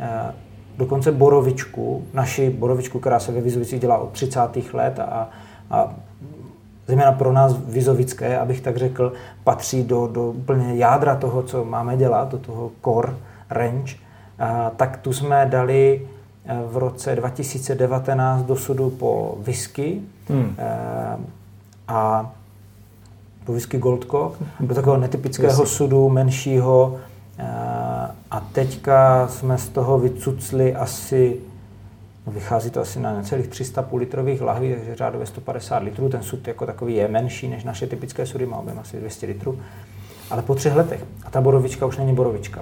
eh, 0.00 0.34
dokonce 0.78 1.12
borovičku, 1.12 2.04
naši 2.12 2.50
borovičku, 2.50 2.98
která 2.98 3.20
se 3.20 3.32
ve 3.32 3.40
Vizovicích 3.40 3.80
dělá 3.80 3.98
od 3.98 4.10
30. 4.10 4.40
let 4.72 4.98
a, 4.98 5.28
a 5.70 5.94
zejména 6.86 7.12
pro 7.12 7.32
nás 7.32 7.56
vizovické, 7.66 8.38
abych 8.38 8.60
tak 8.60 8.76
řekl, 8.76 9.12
patří 9.44 9.84
do, 9.84 10.06
do 10.06 10.30
úplně 10.30 10.74
jádra 10.74 11.16
toho, 11.16 11.42
co 11.42 11.64
máme 11.64 11.96
dělat, 11.96 12.30
do 12.30 12.38
toho 12.38 12.70
core 12.84 13.12
range, 13.50 13.96
a, 14.38 14.70
tak 14.76 14.96
tu 14.96 15.12
jsme 15.12 15.46
dali 15.50 16.08
v 16.66 16.76
roce 16.76 17.16
2019 17.16 18.42
do 18.42 18.56
sudu 18.56 18.90
po 18.90 19.38
whisky. 19.40 20.00
Hmm 20.28 20.56
a 21.88 22.32
po 23.44 23.52
whisky 23.52 23.78
Goldcock, 23.78 24.38
do 24.60 24.74
takového 24.74 25.00
netypického 25.00 25.48
Jasně. 25.48 25.66
sudu, 25.66 26.08
menšího. 26.08 26.96
Eh, 27.38 27.44
a 28.30 28.40
teďka 28.52 29.28
jsme 29.28 29.58
z 29.58 29.68
toho 29.68 29.98
vycucli 29.98 30.74
asi, 30.74 31.36
no 32.26 32.32
vychází 32.32 32.70
to 32.70 32.80
asi 32.80 33.00
na 33.00 33.12
necelých 33.12 33.48
300 33.48 33.82
půl 33.82 33.98
litrových 33.98 34.40
lahví, 34.40 34.74
takže 34.74 34.94
řádově 34.94 35.26
150 35.26 35.82
litrů. 35.82 36.08
Ten 36.08 36.22
sud 36.22 36.48
jako 36.48 36.66
takový 36.66 36.94
je 36.94 37.08
menší 37.08 37.48
než 37.48 37.64
naše 37.64 37.86
typické 37.86 38.26
sudy, 38.26 38.46
má 38.46 38.56
objem 38.56 38.78
asi 38.78 38.96
200 38.96 39.26
litrů. 39.26 39.58
Ale 40.30 40.42
po 40.42 40.54
třech 40.54 40.74
letech. 40.74 41.04
A 41.24 41.30
ta 41.30 41.40
borovička 41.40 41.86
už 41.86 41.96
není 41.96 42.14
borovička. 42.14 42.60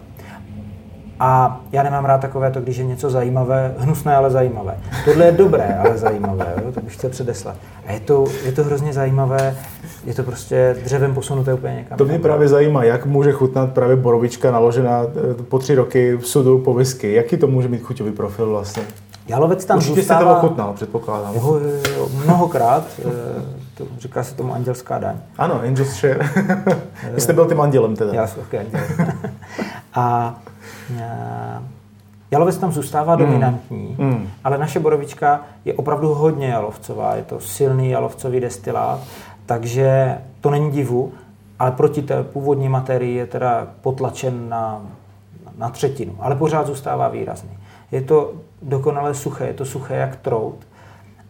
A 1.21 1.61
já 1.73 1.83
nemám 1.83 2.05
rád 2.05 2.19
takové 2.21 2.51
to, 2.51 2.61
když 2.61 2.77
je 2.77 2.85
něco 2.85 3.11
zajímavé, 3.11 3.75
hnusné, 3.79 4.17
ale 4.17 4.31
zajímavé. 4.31 4.75
Tohle 5.05 5.25
je 5.25 5.33
dobré, 5.33 5.79
ale 5.85 5.99
zajímavé, 5.99 6.55
jo? 6.65 6.73
to 6.73 6.81
bych 6.81 6.95
chtěl 6.95 7.11
předeslat. 7.11 7.57
A 7.87 7.93
je 7.93 8.01
to, 8.01 8.25
je 8.45 8.53
to 8.53 8.65
hrozně 8.65 8.93
zajímavé, 8.93 9.57
je 10.05 10.15
to 10.15 10.23
prostě 10.23 10.77
dřevem 10.85 11.15
posunuté 11.15 11.55
úplně 11.55 11.75
někam. 11.75 11.99
To 11.99 12.05
mě 12.05 12.19
právě 12.19 12.49
zajímá, 12.49 12.85
jak 12.85 13.07
může 13.07 13.33
chutnat 13.33 13.73
právě 13.73 13.97
borovička 13.97 14.51
naložená 14.51 15.03
eh, 15.03 15.43
po 15.43 15.59
tři 15.59 15.75
roky 15.75 16.17
v 16.17 16.27
sudu 16.27 16.59
po 16.59 16.75
whisky. 16.75 17.13
Jaký 17.13 17.37
to 17.37 17.47
může 17.47 17.69
mít 17.69 17.83
chuťový 17.83 18.13
profil 18.13 18.51
vlastně? 18.51 18.83
Jalovec 19.29 19.65
tam 19.65 19.77
Určitě 19.77 19.95
zůstává... 20.01 20.21
jste 20.21 20.29
to 20.31 20.37
ochutnal, 20.37 20.73
předpokládám. 20.73 21.35
Jo, 21.35 21.61
jo, 21.65 21.71
jo, 21.97 22.09
mnohokrát. 22.25 22.85
eh, 22.99 23.11
To, 23.75 23.85
říká 23.99 24.23
se 24.25 24.35
tomu 24.35 24.55
andělská 24.55 24.99
daň. 24.99 25.17
Ano, 25.39 25.61
Angel's 25.63 25.89
Share. 26.01 26.19
Vy 27.15 27.21
jste 27.21 27.33
byl 27.33 27.47
tím 27.49 27.61
andělem 27.61 27.97
teda. 27.97 28.13
Já 28.15 28.27
jsem 28.27 28.43
taky 28.43 28.59
anděl. 28.59 28.81
a 29.95 30.35
jalovec 32.31 32.59
tam 32.59 32.73
zůstává 32.73 33.17
dominantní, 33.17 33.97
Mm. 33.99 34.29
ale 34.45 34.59
naše 34.59 34.81
borovička 34.81 35.41
je 35.65 35.75
opravdu 35.75 36.15
hodně 36.15 36.47
jalovcová. 36.49 37.15
Je 37.15 37.23
to 37.23 37.41
silný 37.41 37.91
jalovcový 37.91 38.41
destilát, 38.41 39.01
takže 39.47 40.19
to 40.41 40.51
není 40.51 40.71
divu, 40.71 41.13
ale 41.59 41.73
proti 41.73 42.03
té 42.03 42.23
původní 42.23 42.69
materii 42.69 43.17
je 43.17 43.27
teda 43.27 43.67
potlačen 43.81 44.49
na, 44.49 44.81
na 45.59 45.69
třetinu, 45.71 46.17
ale 46.21 46.37
pořád 46.37 46.67
zůstává 46.67 47.09
výrazný. 47.09 47.51
Je 47.93 48.03
to 48.03 48.33
dokonale 48.63 49.15
suché, 49.15 49.47
je 49.47 49.55
to 49.55 49.65
suché 49.65 49.97
jak 49.97 50.17
trout 50.17 50.57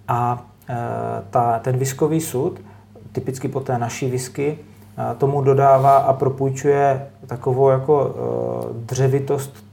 a 0.08 0.42
e, 0.68 0.74
ta, 1.30 1.58
ten 1.58 1.76
viskový 1.76 2.20
sud, 2.20 2.60
typicky 3.12 3.48
po 3.48 3.60
té 3.60 3.78
naší 3.78 4.10
whisky, 4.10 4.58
e, 4.58 4.71
tomu 5.18 5.42
dodává 5.42 5.96
a 5.96 6.12
propůjčuje 6.12 7.06
takovou 7.26 7.68
jako 7.70 8.10
e, 8.10 8.84
dřevitost, 8.86 9.64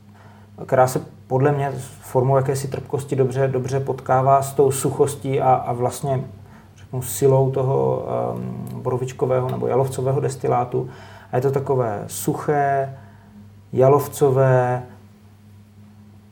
která 0.65 0.87
se 0.87 1.01
podle 1.27 1.51
mě 1.51 1.71
formou 2.01 2.35
jakési 2.35 2.67
trpkosti 2.67 3.15
dobře, 3.15 3.47
dobře 3.47 3.79
potkává 3.79 4.41
s 4.41 4.53
tou 4.53 4.71
suchostí 4.71 5.41
a, 5.41 5.53
a 5.53 5.73
vlastně 5.73 6.23
řeknu, 6.77 7.01
silou 7.01 7.51
toho 7.51 8.05
um, 8.35 8.81
borovičkového 8.81 9.49
nebo 9.51 9.67
jalovcového 9.67 10.19
destilátu. 10.19 10.89
A 11.31 11.35
je 11.35 11.41
to 11.41 11.51
takové 11.51 12.03
suché, 12.07 12.93
jalovcové 13.73 14.83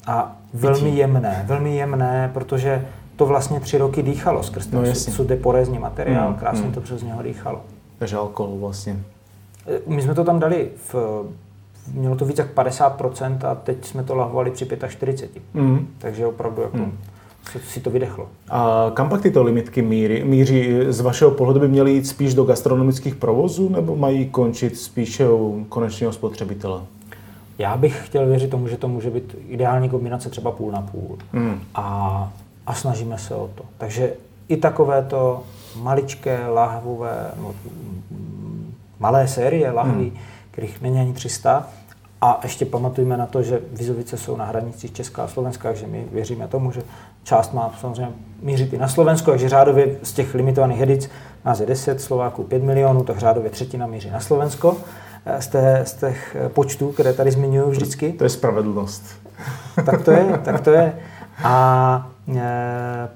a 0.07 0.35
velmi 0.53 0.89
jemné. 0.89 1.43
Velmi 1.47 1.75
jemné, 1.75 2.31
protože 2.33 2.85
to 3.15 3.25
vlastně 3.25 3.59
tři 3.59 3.77
roky 3.77 4.03
dýchalo 4.03 4.43
skrz 4.43 4.67
ten 4.67 4.79
No, 4.79 4.85
jasně. 4.85 5.13
sud 5.13 5.29
je 5.29 5.37
porézní 5.37 5.79
materiál, 5.79 6.29
Mm, 6.29 6.35
krásně 6.35 6.67
mm. 6.67 6.73
to 6.73 6.81
přes 6.81 7.03
něho 7.03 7.23
dýchalo. 7.23 7.61
Alkohol 8.17 8.57
vlastně. 8.59 8.99
E, 9.67 9.79
My 9.87 10.01
jsme 10.01 10.15
to 10.15 10.23
tam 10.23 10.39
dali, 10.39 10.69
v, 10.93 10.95
mělo 11.93 12.15
to 12.15 12.25
víc 12.25 12.37
jak 12.37 12.55
50% 12.55 13.37
a 13.47 13.55
teď 13.55 13.85
jsme 13.85 14.03
to 14.03 14.15
lahovali 14.15 14.51
při 14.51 14.65
45%. 14.65 15.27
Mm. 15.53 15.87
Takže 15.97 16.25
opravdu 16.27 16.61
jako 16.61 16.77
se, 17.51 17.59
si 17.59 17.79
to 17.79 17.89
vydechlo. 17.89 18.27
A 18.49 18.91
kam 18.93 19.09
pak 19.09 19.21
tyto 19.21 19.43
limitky 19.43 19.81
míří? 19.81 20.23
míří? 20.23 20.69
Z 20.87 21.01
vašeho 21.01 21.31
pohledu 21.31 21.59
by 21.59 21.67
měly 21.67 21.91
jít 21.91 22.07
spíš 22.07 22.33
do 22.33 22.43
gastronomických 22.43 23.15
provozů 23.15 23.69
nebo 23.69 23.95
mají 23.95 24.29
končit 24.29 24.77
spíše 24.77 25.29
u 25.29 25.65
konečného 25.69 26.13
spotřebitele? 26.13 26.81
Já 27.57 27.77
bych 27.77 28.05
chtěl 28.05 28.25
věřit 28.25 28.49
tomu, 28.49 28.67
že 28.67 28.77
to 28.77 28.87
může 28.87 29.09
být 29.09 29.35
ideální 29.47 29.89
kombinace 29.89 30.29
třeba 30.29 30.51
půl 30.51 30.71
na 30.71 30.81
půl. 30.81 31.17
Mm. 31.33 31.59
A, 31.75 32.31
a 32.67 32.73
snažíme 32.73 33.17
se 33.17 33.35
o 33.35 33.49
to. 33.55 33.63
Takže 33.77 34.13
i 34.47 34.57
takovéto 34.57 35.43
maličké 35.81 36.47
lahvové, 36.47 37.31
no, 37.39 37.55
malé 38.99 39.27
série 39.27 39.71
lahví, 39.71 40.09
hmm. 40.09 40.19
kterých 40.51 40.81
není 40.81 40.99
ani 40.99 41.13
300. 41.13 41.67
A 42.21 42.39
ještě 42.43 42.65
pamatujme 42.65 43.17
na 43.17 43.25
to, 43.25 43.43
že 43.43 43.61
Vizovice 43.73 44.17
jsou 44.17 44.37
na 44.37 44.45
hranicích 44.45 44.93
Česká 44.93 45.23
a 45.23 45.27
Slovenska, 45.27 45.69
takže 45.69 45.87
my 45.87 46.05
věříme 46.11 46.47
tomu, 46.47 46.71
že 46.71 46.81
část 47.23 47.53
má 47.53 47.73
samozřejmě 47.79 48.13
mířit 48.41 48.73
i 48.73 48.77
na 48.77 48.87
Slovensko, 48.87 49.31
takže 49.31 49.49
řádově 49.49 49.95
z 50.03 50.13
těch 50.13 50.33
limitovaných 50.33 50.81
edic 50.81 51.09
nás 51.45 51.59
je 51.59 51.65
10, 51.65 52.01
Slováků 52.01 52.43
5 52.43 52.63
milionů, 52.63 53.03
tak 53.03 53.17
řádově 53.17 53.49
třetina 53.49 53.87
míří 53.87 54.09
na 54.09 54.19
Slovensko 54.19 54.77
eh, 55.25 55.41
z, 55.41 55.47
té, 55.47 55.81
z 55.85 55.93
těch 55.93 56.37
eh, 56.39 56.49
počtů, 56.49 56.91
které 56.91 57.13
tady 57.13 57.31
zmiňuji 57.31 57.69
vždycky. 57.69 58.13
To 58.13 58.23
je 58.23 58.29
spravedlnost. 58.29 59.03
Tak 59.85 60.01
to 60.01 60.11
je, 60.11 60.39
tak 60.43 60.61
to 60.61 60.71
je. 60.71 60.93
A 61.43 62.11
e, 62.35 63.09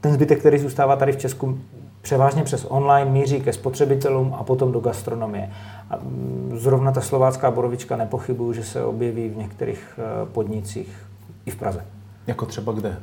ten 0.00 0.12
zbytek, 0.12 0.38
který 0.38 0.58
zůstává 0.58 0.96
tady 0.96 1.12
v 1.12 1.16
Česku, 1.16 1.58
převážně 2.06 2.42
přes 2.44 2.66
online 2.68 3.10
míří 3.10 3.40
ke 3.40 3.52
spotřebitelům 3.52 4.34
a 4.38 4.42
potom 4.44 4.72
do 4.72 4.80
gastronomie. 4.80 5.50
A 5.90 5.96
mm, 5.96 6.50
zrovna 6.54 6.92
ta 6.92 7.00
slovácká 7.00 7.50
borovička 7.50 7.96
nepochybuju, 7.96 8.52
že 8.52 8.64
se 8.64 8.84
objeví 8.84 9.28
v 9.28 9.36
některých 9.36 9.98
e, 9.98 10.26
podnicích 10.26 11.06
i 11.46 11.50
v 11.50 11.56
Praze. 11.56 11.84
Jako 12.26 12.46
třeba 12.46 12.72
kde? 12.72 12.96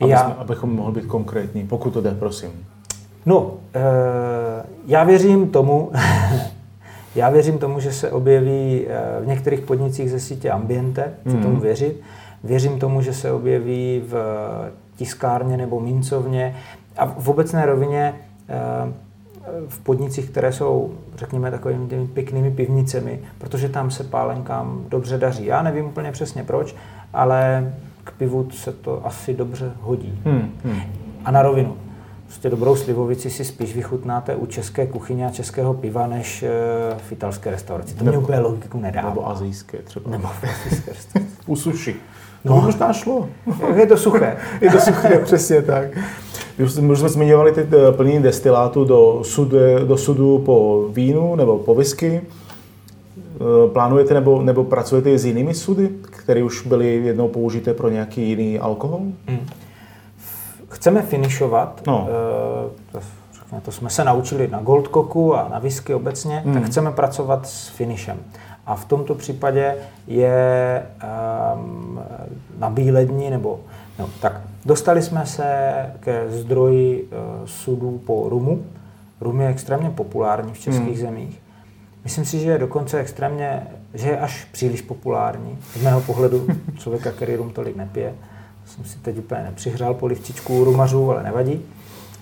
Aby 0.00 0.10
Já- 0.10 0.24
jsme, 0.24 0.34
abychom 0.34 0.76
mohli 0.76 1.00
být 1.00 1.06
konkrétní, 1.08 1.66
pokud 1.66 1.90
to 1.92 2.00
jde, 2.00 2.10
prosím. 2.14 2.50
No, 3.26 3.50
e, 3.74 3.80
já 4.86 5.04
věřím 5.04 5.50
tomu, 5.50 5.90
já 7.14 7.30
věřím 7.30 7.58
tomu, 7.58 7.80
že 7.80 7.92
se 7.92 8.10
objeví 8.10 8.86
e, 8.88 9.20
v 9.20 9.26
některých 9.26 9.60
podnicích 9.60 10.10
ze 10.10 10.20
sítě 10.20 10.50
Ambiente, 10.50 11.14
chci 11.26 11.34
Mhm. 11.36 11.42
tomu 11.42 11.60
věřit. 11.60 12.00
Věřím 12.44 12.78
tomu, 12.78 13.02
že 13.02 13.12
se 13.12 13.32
objeví 13.32 14.02
v 14.06 14.14
tiskárně 14.96 15.56
nebo 15.56 15.80
mincovně 15.80 16.56
a 16.96 17.06
v 17.06 17.28
obecné 17.28 17.66
rovině 17.66 18.14
v 19.68 19.78
podnicích, 19.80 20.30
které 20.30 20.52
jsou, 20.52 20.94
řekněme, 21.16 21.50
takovými 21.50 21.86
těmi 21.88 22.06
pěknými 22.06 22.50
pivnicemi, 22.50 23.20
protože 23.38 23.68
tam 23.68 23.90
se 23.90 24.04
pálenkám 24.04 24.84
dobře 24.88 25.18
daří. 25.18 25.46
Já 25.46 25.62
nevím 25.62 25.84
úplně 25.86 26.12
přesně 26.12 26.44
proč, 26.44 26.74
ale 27.12 27.72
k 28.04 28.12
pivu 28.12 28.48
se 28.50 28.72
to 28.72 29.06
asi 29.06 29.34
dobře 29.34 29.72
hodí. 29.80 30.20
Hmm. 30.24 30.50
Hmm. 30.64 30.80
A 31.24 31.30
na 31.30 31.42
rovinu. 31.42 31.76
Prostě 32.24 32.50
dobrou 32.50 32.76
slivovici 32.76 33.30
si 33.30 33.44
spíš 33.44 33.74
vychutnáte 33.74 34.36
u 34.36 34.46
české 34.46 34.86
kuchyně 34.86 35.26
a 35.26 35.30
českého 35.30 35.74
piva, 35.74 36.06
než 36.06 36.42
e, 36.42 36.50
v 37.08 37.12
italské 37.12 37.50
restauraci. 37.50 37.94
To 37.94 38.04
mě 38.04 38.10
Nebo- 38.10 38.22
úplně 38.22 38.38
logiku 38.38 38.80
nedává. 38.80 39.08
Nebo 39.08 39.28
azijské 39.30 39.78
třeba. 39.78 40.10
Nebo 40.10 40.28
azijské 40.28 40.90
restauraci. 40.92 41.32
U 41.46 41.56
sushi. 41.56 41.96
No. 42.44 42.54
To 42.54 42.60
možná 42.60 42.92
šlo. 42.92 43.28
Je 43.74 43.86
to 43.86 43.96
suché. 43.96 44.36
Je 44.60 44.70
to 44.70 44.80
suché, 44.80 45.18
přesně 45.18 45.62
tak. 45.62 45.88
Už 46.62 46.72
jsme, 46.72 46.92
už 46.92 46.98
jsme 46.98 47.08
zmiňovali 47.08 47.52
ty 47.52 47.60
eh, 47.60 47.92
plnění 47.92 48.22
destilátu 48.22 48.84
do 48.84 49.20
sudu, 49.22 49.56
do 49.86 49.96
sudu 49.96 50.38
po 50.38 50.84
vínu 50.92 51.36
nebo 51.36 51.58
po 51.58 51.74
whisky. 51.74 52.20
Eh, 53.16 53.68
Plánujete 53.72 54.14
nebo, 54.14 54.42
nebo 54.42 54.64
pracujete 54.64 55.18
s 55.18 55.24
jinými 55.24 55.54
sudy, 55.54 55.88
které 56.02 56.42
už 56.42 56.66
byly 56.66 56.94
jednou 56.96 57.28
použité 57.28 57.74
pro 57.74 57.88
nějaký 57.88 58.28
jiný 58.28 58.58
alkohol? 58.58 59.00
Chceme 60.68 61.02
finišovat, 61.02 61.80
No. 61.86 62.08
eh, 62.08 62.70
to, 62.92 62.98
řekněme, 63.34 63.60
to 63.64 63.72
jsme 63.72 63.90
se 63.90 64.04
naučili 64.04 64.48
na 64.48 64.60
Goldcocku 64.60 65.34
a 65.36 65.48
na 65.48 65.58
whisky 65.58 65.94
obecně, 65.94 66.42
Mm. 66.44 66.54
tak 66.54 66.64
chceme 66.64 66.92
pracovat 66.92 67.46
s 67.46 67.68
finishem. 67.68 68.16
A 68.66 68.74
v 68.74 68.84
tomto 68.84 69.14
případě 69.14 69.74
je 70.06 70.82
um, 71.54 72.00
na 72.58 72.70
bílední, 72.70 73.30
nebo 73.30 73.60
no, 73.98 74.10
tak 74.20 74.40
dostali 74.64 75.02
jsme 75.02 75.26
se 75.26 75.74
ke 76.00 76.30
zdroji 76.30 77.02
uh, 77.02 77.46
sudů 77.46 78.00
po 78.06 78.28
rumu. 78.28 78.64
Rum 79.20 79.40
je 79.40 79.48
extrémně 79.48 79.90
populární 79.90 80.52
v 80.52 80.58
českých 80.58 80.88
Mm. 80.88 81.06
zemích. 81.06 81.40
Myslím 82.04 82.24
si, 82.24 82.38
že 82.38 82.50
je 82.50 82.58
dokonce 82.58 82.98
extrémně, 82.98 83.66
že 83.94 84.08
je 84.08 84.18
až 84.18 84.44
příliš 84.52 84.82
populární. 84.82 85.58
Z 85.78 85.82
mého 85.82 86.00
pohledu 86.00 86.46
člověka, 86.78 87.10
který 87.12 87.36
rum 87.36 87.50
tolik 87.50 87.76
nepije. 87.76 88.14
Jsem 88.66 88.84
si 88.84 88.98
teď 88.98 89.18
úplně 89.18 89.42
nepřihrál 89.42 89.94
polivčičku 89.94 90.64
rumařů, 90.64 91.10
ale 91.10 91.22
nevadí. 91.22 91.60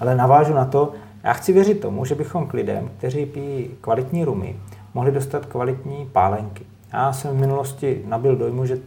Ale 0.01 0.17
navážu 0.17 0.55
na 0.55 0.65
to, 0.65 0.93
já 1.25 1.33
chci 1.33 1.53
věřit 1.53 1.81
tomu, 1.81 2.05
že 2.05 2.15
bychom 2.15 2.47
k 2.47 2.53
lidem, 2.55 2.91
kteří 2.99 3.27
pijí 3.27 3.71
kvalitní 3.81 4.25
rumy, 4.25 4.57
mohli 4.95 5.13
dostat 5.13 5.47
kvalitní 5.47 6.09
pálenky. 6.13 6.65
Já 6.93 7.13
jsem 7.13 7.31
v 7.37 7.41
minulosti 7.41 8.03
nabil 8.07 8.37
dojmu, 8.37 8.67
že 8.67 8.79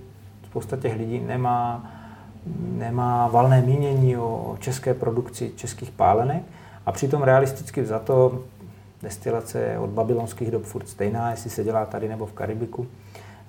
spousta 0.45 0.77
těch 0.77 0.97
lidí 0.97 1.19
nemá, 1.27 1.91
nemá 2.77 3.27
valné 3.27 3.62
mínění 3.62 4.17
o 4.17 4.58
české 4.60 4.93
produkci 4.93 5.51
českých 5.55 5.91
pálenek 5.91 6.43
a 6.86 6.91
přitom 6.91 7.23
realisticky 7.23 7.86
za 7.86 7.99
to 7.99 8.39
destilace 9.01 9.77
od 9.79 9.89
babylonských 9.89 10.51
dob 10.51 10.63
furt 10.63 10.89
stejná, 10.89 11.31
jestli 11.31 11.49
se 11.49 11.63
dělá 11.63 11.86
tady 11.86 12.10
nebo 12.10 12.25
v 12.25 12.34
Karibiku 12.34 12.88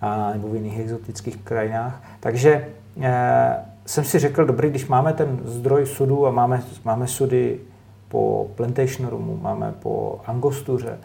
a, 0.00 0.32
nebo 0.32 0.48
v 0.48 0.54
jiných 0.54 0.78
exotických 0.78 1.36
krajinách. 1.36 2.02
Takže 2.20 2.68
e, 3.00 3.56
jsem 3.86 4.04
si 4.04 4.18
řekl, 4.18 4.44
dobrý, 4.44 4.70
když 4.70 4.86
máme 4.86 5.12
ten 5.12 5.40
zdroj 5.44 5.86
sudu 5.86 6.26
a 6.26 6.30
máme, 6.30 6.62
máme 6.84 7.06
sudy 7.06 7.60
po 8.08 8.48
Plantation 8.54 9.08
Roomu, 9.08 9.38
máme 9.42 9.74
po 9.82 10.20
Angostuře, 10.26 10.98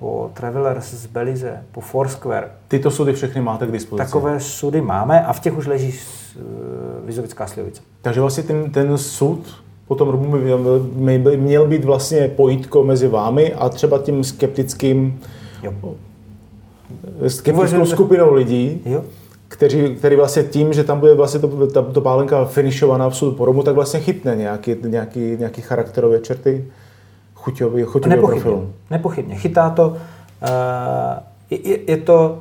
po 0.00 0.30
Travelers 0.34 0.94
z 0.94 1.06
Belize, 1.06 1.62
po 1.72 1.80
Foursquare, 1.80 2.48
Tyto 2.68 2.90
sudy 2.90 3.12
všechny 3.12 3.40
máte 3.40 3.66
k 3.66 3.72
dispozici. 3.72 4.06
takové 4.06 4.40
sudy 4.40 4.80
máme 4.80 5.20
a 5.26 5.32
v 5.32 5.40
těch 5.40 5.56
už 5.58 5.66
leží 5.66 5.88
uh, 6.36 6.42
Vizovická 7.06 7.46
slivovice. 7.46 7.82
Takže 8.02 8.20
vlastně 8.20 8.42
ten, 8.42 8.70
ten 8.70 8.98
sud 8.98 9.40
potom 9.88 10.30
by 10.30 10.38
měl, 10.38 10.80
by 11.18 11.36
měl 11.36 11.66
být 11.66 11.84
vlastně 11.84 12.28
pojítko 12.28 12.84
mezi 12.84 13.08
vámi 13.08 13.54
a 13.54 13.68
třeba 13.68 13.98
tím 13.98 14.24
skeptickým, 14.24 15.20
Jo. 15.62 15.72
skeptickou 17.28 17.52
Uvažujete- 17.76 17.86
skupinou 17.86 18.34
lidí, 18.34 18.80
jo? 18.86 19.04
kteří, 19.48 19.94
který 19.96 20.16
vlastně 20.16 20.42
tím, 20.42 20.72
že 20.72 20.84
tam 20.84 21.00
bude 21.00 21.14
vlastně 21.14 21.40
to, 21.40 21.66
ta, 21.66 21.82
to 21.82 22.00
pálenka 22.00 22.44
finišovaná 22.44 23.08
v 23.10 23.16
sudu 23.16 23.32
po 23.32 23.44
rumu, 23.44 23.62
tak 23.62 23.74
vlastně 23.74 24.00
chytne 24.00 24.36
nějaký, 24.36 24.76
nějaký, 24.86 25.20
nějaký 25.38 25.62
charakterové 25.62 26.18
čerty 26.18 26.64
chuťový, 27.48 27.82
chuťového 27.82 28.16
Nepochybně, 28.16 28.42
profilu. 28.42 28.72
nepochybně. 28.90 29.34
Chytá 29.34 29.70
to, 29.70 29.88
uh, 29.88 29.96
je, 31.50 31.68
je- 31.68 31.90
je 31.90 31.96
to, 31.96 32.38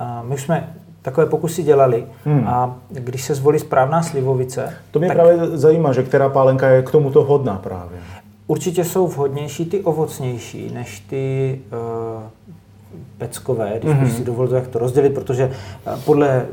uh, 0.00 0.28
my 0.28 0.34
už 0.34 0.42
jsme 0.42 0.74
takové 1.02 1.26
pokusy 1.26 1.62
dělali 1.62 2.04
hmm. 2.24 2.44
a 2.46 2.76
když 2.88 3.24
se 3.24 3.34
zvolí 3.34 3.58
správná 3.58 4.02
slivovice... 4.02 4.74
To 4.90 4.98
mě 4.98 5.08
tak 5.08 5.16
právě 5.16 5.38
zajímá, 5.58 5.92
že 5.92 6.02
která 6.02 6.28
pálenka 6.28 6.68
je 6.68 6.82
k 6.82 6.90
tomuto 6.90 7.24
hodná 7.24 7.54
právě. 7.54 7.98
Určitě 8.46 8.84
jsou 8.84 9.06
vhodnější 9.08 9.64
ty 9.66 9.80
ovocnější 9.80 10.70
než 10.74 11.00
ty 11.00 11.60
uh, 11.72 12.22
peckové, 13.18 13.72
když 13.78 13.94
mm-hmm. 13.94 14.16
si 14.16 14.24
dovolil 14.24 14.54
jak 14.54 14.68
to 14.68 14.78
rozdělit, 14.78 15.14
protože 15.14 15.50
podle 16.04 16.46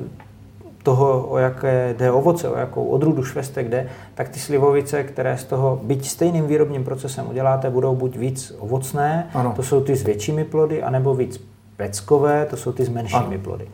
toho, 0.84 1.28
o 1.28 1.38
jaké 1.38 1.96
jde 1.98 2.12
ovoce, 2.12 2.50
o 2.50 2.58
jakou 2.58 2.86
odrůdu 2.86 3.24
švestek 3.24 3.70
jde, 3.70 3.90
tak 4.16 4.30
ty 4.30 4.40
slivovice, 4.40 5.04
které 5.04 5.38
z 5.38 5.44
toho, 5.44 5.80
byť 5.84 6.08
stejným 6.08 6.48
výrobním 6.48 6.84
procesem 6.84 7.30
uděláte, 7.30 7.70
budou 7.70 7.96
buď 7.96 8.18
víc 8.18 8.54
ovocné, 8.60 9.30
ano. 9.34 9.54
to 9.56 9.64
jsou 9.64 9.82
ty 9.82 9.96
s 9.96 10.04
většími 10.04 10.44
plody, 10.44 10.84
anebo 10.84 11.16
víc 11.16 11.42
peckové, 11.78 12.46
to 12.46 12.58
jsou 12.58 12.72
ty 12.72 12.86
s 12.86 12.90
menšími 12.90 13.36
ano. 13.36 13.44
plody. 13.44 13.68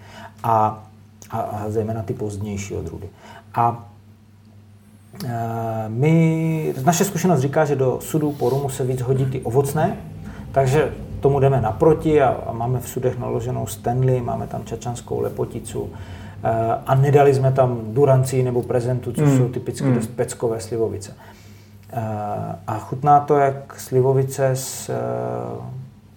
A, 0.43 0.83
a, 1.31 1.39
a 1.39 1.69
zejména 1.69 2.03
ty 2.03 2.13
pozdnější 2.13 2.75
odrůdy. 2.75 3.09
A 3.55 3.89
e, 5.25 5.29
my, 5.87 6.73
naše 6.83 7.05
zkušenost 7.05 7.39
říká, 7.39 7.65
že 7.65 7.75
do 7.75 7.97
sudů 8.01 8.31
porumu 8.31 8.69
se 8.69 8.83
víc 8.83 9.01
hodí 9.01 9.25
ty 9.25 9.41
ovocné, 9.41 9.97
takže 10.51 10.93
tomu 11.19 11.39
jdeme 11.39 11.61
naproti 11.61 12.21
a, 12.21 12.37
a 12.47 12.53
máme 12.53 12.79
v 12.79 12.89
sudech 12.89 13.19
naloženou 13.19 13.67
Stanley, 13.67 14.21
máme 14.21 14.47
tam 14.47 14.65
čačanskou 14.65 15.19
lepoticu, 15.19 15.89
a 16.85 16.95
nedali 16.95 17.33
jsme 17.33 17.51
tam 17.51 17.81
durancí 17.87 18.43
nebo 18.43 18.61
prezentu, 18.61 19.11
což 19.11 19.29
mm. 19.29 19.37
jsou 19.37 19.49
typicky 19.49 19.87
mm. 19.87 19.95
dost 19.95 20.07
peckové 20.07 20.59
slivovice. 20.59 21.13
Eh, 21.93 22.55
a 22.67 22.79
chutná 22.79 23.19
to 23.19 23.37
jak 23.37 23.79
slivovice 23.79 24.47
s 24.47 24.89
eh, 24.89 24.95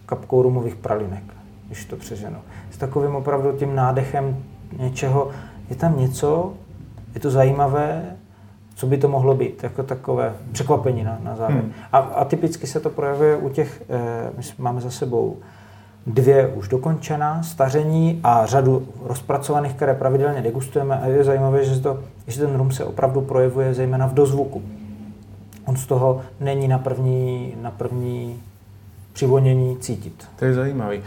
kapkou 0.07 0.43
rumových 0.43 0.75
pralinek, 0.75 1.23
když 1.67 1.85
to 1.85 1.97
přeženu. 1.97 2.37
S 2.71 2.77
takovým 2.77 3.14
opravdu 3.14 3.53
tím 3.53 3.75
nádechem 3.75 4.37
něčeho, 4.79 5.31
je 5.71 5.77
tam 5.77 6.01
něco, 6.01 6.53
je 7.14 7.21
to 7.21 7.31
zajímavé, 7.31 8.17
co 8.75 8.87
by 8.87 8.99
to 8.99 9.09
mohlo 9.09 9.35
být, 9.35 9.62
jako 9.62 9.83
takové 9.83 10.35
překvapení 10.53 11.05
na, 11.05 11.19
na 11.23 11.37
závěr. 11.37 11.62
Hmm. 11.62 11.73
A, 11.93 11.99
a 11.99 12.25
typicky 12.25 12.67
se 12.67 12.81
to 12.81 12.91
projevuje 12.91 13.37
u 13.37 13.49
těch, 13.49 13.83
eh, 13.88 14.31
my 14.37 14.43
máme 14.59 14.81
za 14.81 14.91
sebou 14.91 15.37
dvě 16.07 16.47
už 16.47 16.69
dokončená, 16.69 17.43
staření 17.43 18.21
a 18.25 18.47
řadu 18.47 18.89
rozpracovaných, 19.05 19.73
které 19.73 19.95
pravidelně 19.95 20.43
degustujeme 20.43 21.01
a 21.01 21.07
je 21.07 21.25
zajímavé, 21.25 21.65
že, 21.65 21.81
to, 21.81 21.99
že 22.27 22.41
ten 22.41 22.57
rum 22.57 22.73
se 22.73 22.85
opravdu 22.85 23.21
projevuje 23.21 23.75
zejména 23.75 24.07
v 24.07 24.15
dozvuku. 24.15 24.63
On 25.67 25.77
z 25.77 25.87
toho 25.87 26.21
není 26.41 26.69
na 26.69 26.79
první, 26.79 27.55
na 27.63 27.71
první 27.71 28.37
přivonění 29.13 29.77
cítit. 29.77 30.13
To 30.39 30.45
je 30.45 30.55
zajímavý. 30.55 31.01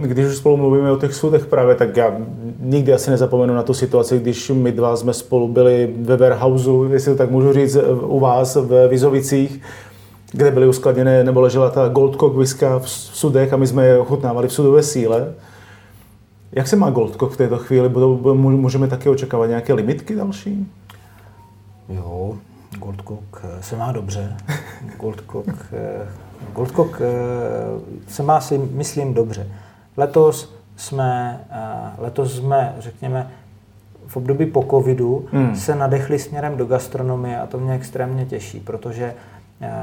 Když 0.00 0.26
už 0.26 0.36
spolu 0.36 0.56
mluvíme 0.56 0.92
o 0.92 0.96
těch 0.96 1.14
sudech 1.14 1.46
právě, 1.46 1.74
tak 1.74 1.96
já 1.96 2.16
nikdy 2.60 2.92
asi 2.92 3.10
nezapomenu 3.10 3.54
na 3.54 3.62
tu 3.62 3.74
situaci, 3.74 4.18
když 4.18 4.50
my 4.50 4.72
dva 4.72 4.96
jsme 4.96 5.12
spolu 5.12 5.48
byli 5.48 5.94
ve 6.00 6.16
warehouseu, 6.16 6.84
jestli 6.92 7.12
to 7.12 7.18
tak 7.18 7.30
můžu 7.30 7.52
říct, 7.52 7.76
u 8.02 8.20
vás 8.20 8.56
v 8.56 8.88
Vizovicích, 8.88 9.60
kde 10.32 10.50
byly 10.50 10.68
uskladněné, 10.68 11.24
nebo 11.24 11.40
ležela 11.40 11.70
ta 11.70 11.88
Goldcock 11.88 12.36
whisky 12.36 12.64
v 12.78 12.88
sudech 12.90 13.52
a 13.52 13.56
my 13.56 13.66
jsme 13.66 13.86
je 13.86 13.98
ochutnávali 13.98 14.48
v 14.48 14.52
sudové 14.52 14.82
síle. 14.82 15.34
Jak 16.52 16.68
se 16.68 16.76
má 16.76 16.90
Goldcock 16.90 17.32
v 17.32 17.36
této 17.36 17.58
chvíli? 17.58 17.88
Budou, 17.88 18.34
můžeme 18.34 18.88
taky 18.88 19.08
očekávat 19.08 19.46
nějaké 19.46 19.74
limitky 19.74 20.14
další? 20.16 20.72
Jo, 21.88 22.36
Goldcock 22.78 23.44
eh, 23.44 23.62
se 23.62 23.76
má 23.76 23.92
dobře. 23.92 24.36
Goldcock, 25.00 25.48
eh, 25.72 26.08
Goldcock 26.54 27.00
eh, 27.00 27.04
se 28.08 28.22
má 28.22 28.40
si 28.40 28.58
myslím 28.58 29.14
dobře. 29.14 29.46
Letos 29.96 30.54
jsme, 30.76 31.40
letos 31.98 32.36
jsme, 32.36 32.74
řekněme, 32.78 33.30
v 34.06 34.16
období 34.16 34.46
po 34.46 34.66
covidu 34.70 35.26
hmm. 35.32 35.56
se 35.56 35.74
nadechli 35.74 36.18
směrem 36.18 36.56
do 36.56 36.66
gastronomie 36.66 37.40
a 37.40 37.46
to 37.46 37.58
mě 37.58 37.74
extrémně 37.74 38.26
těší, 38.26 38.60
protože 38.60 39.14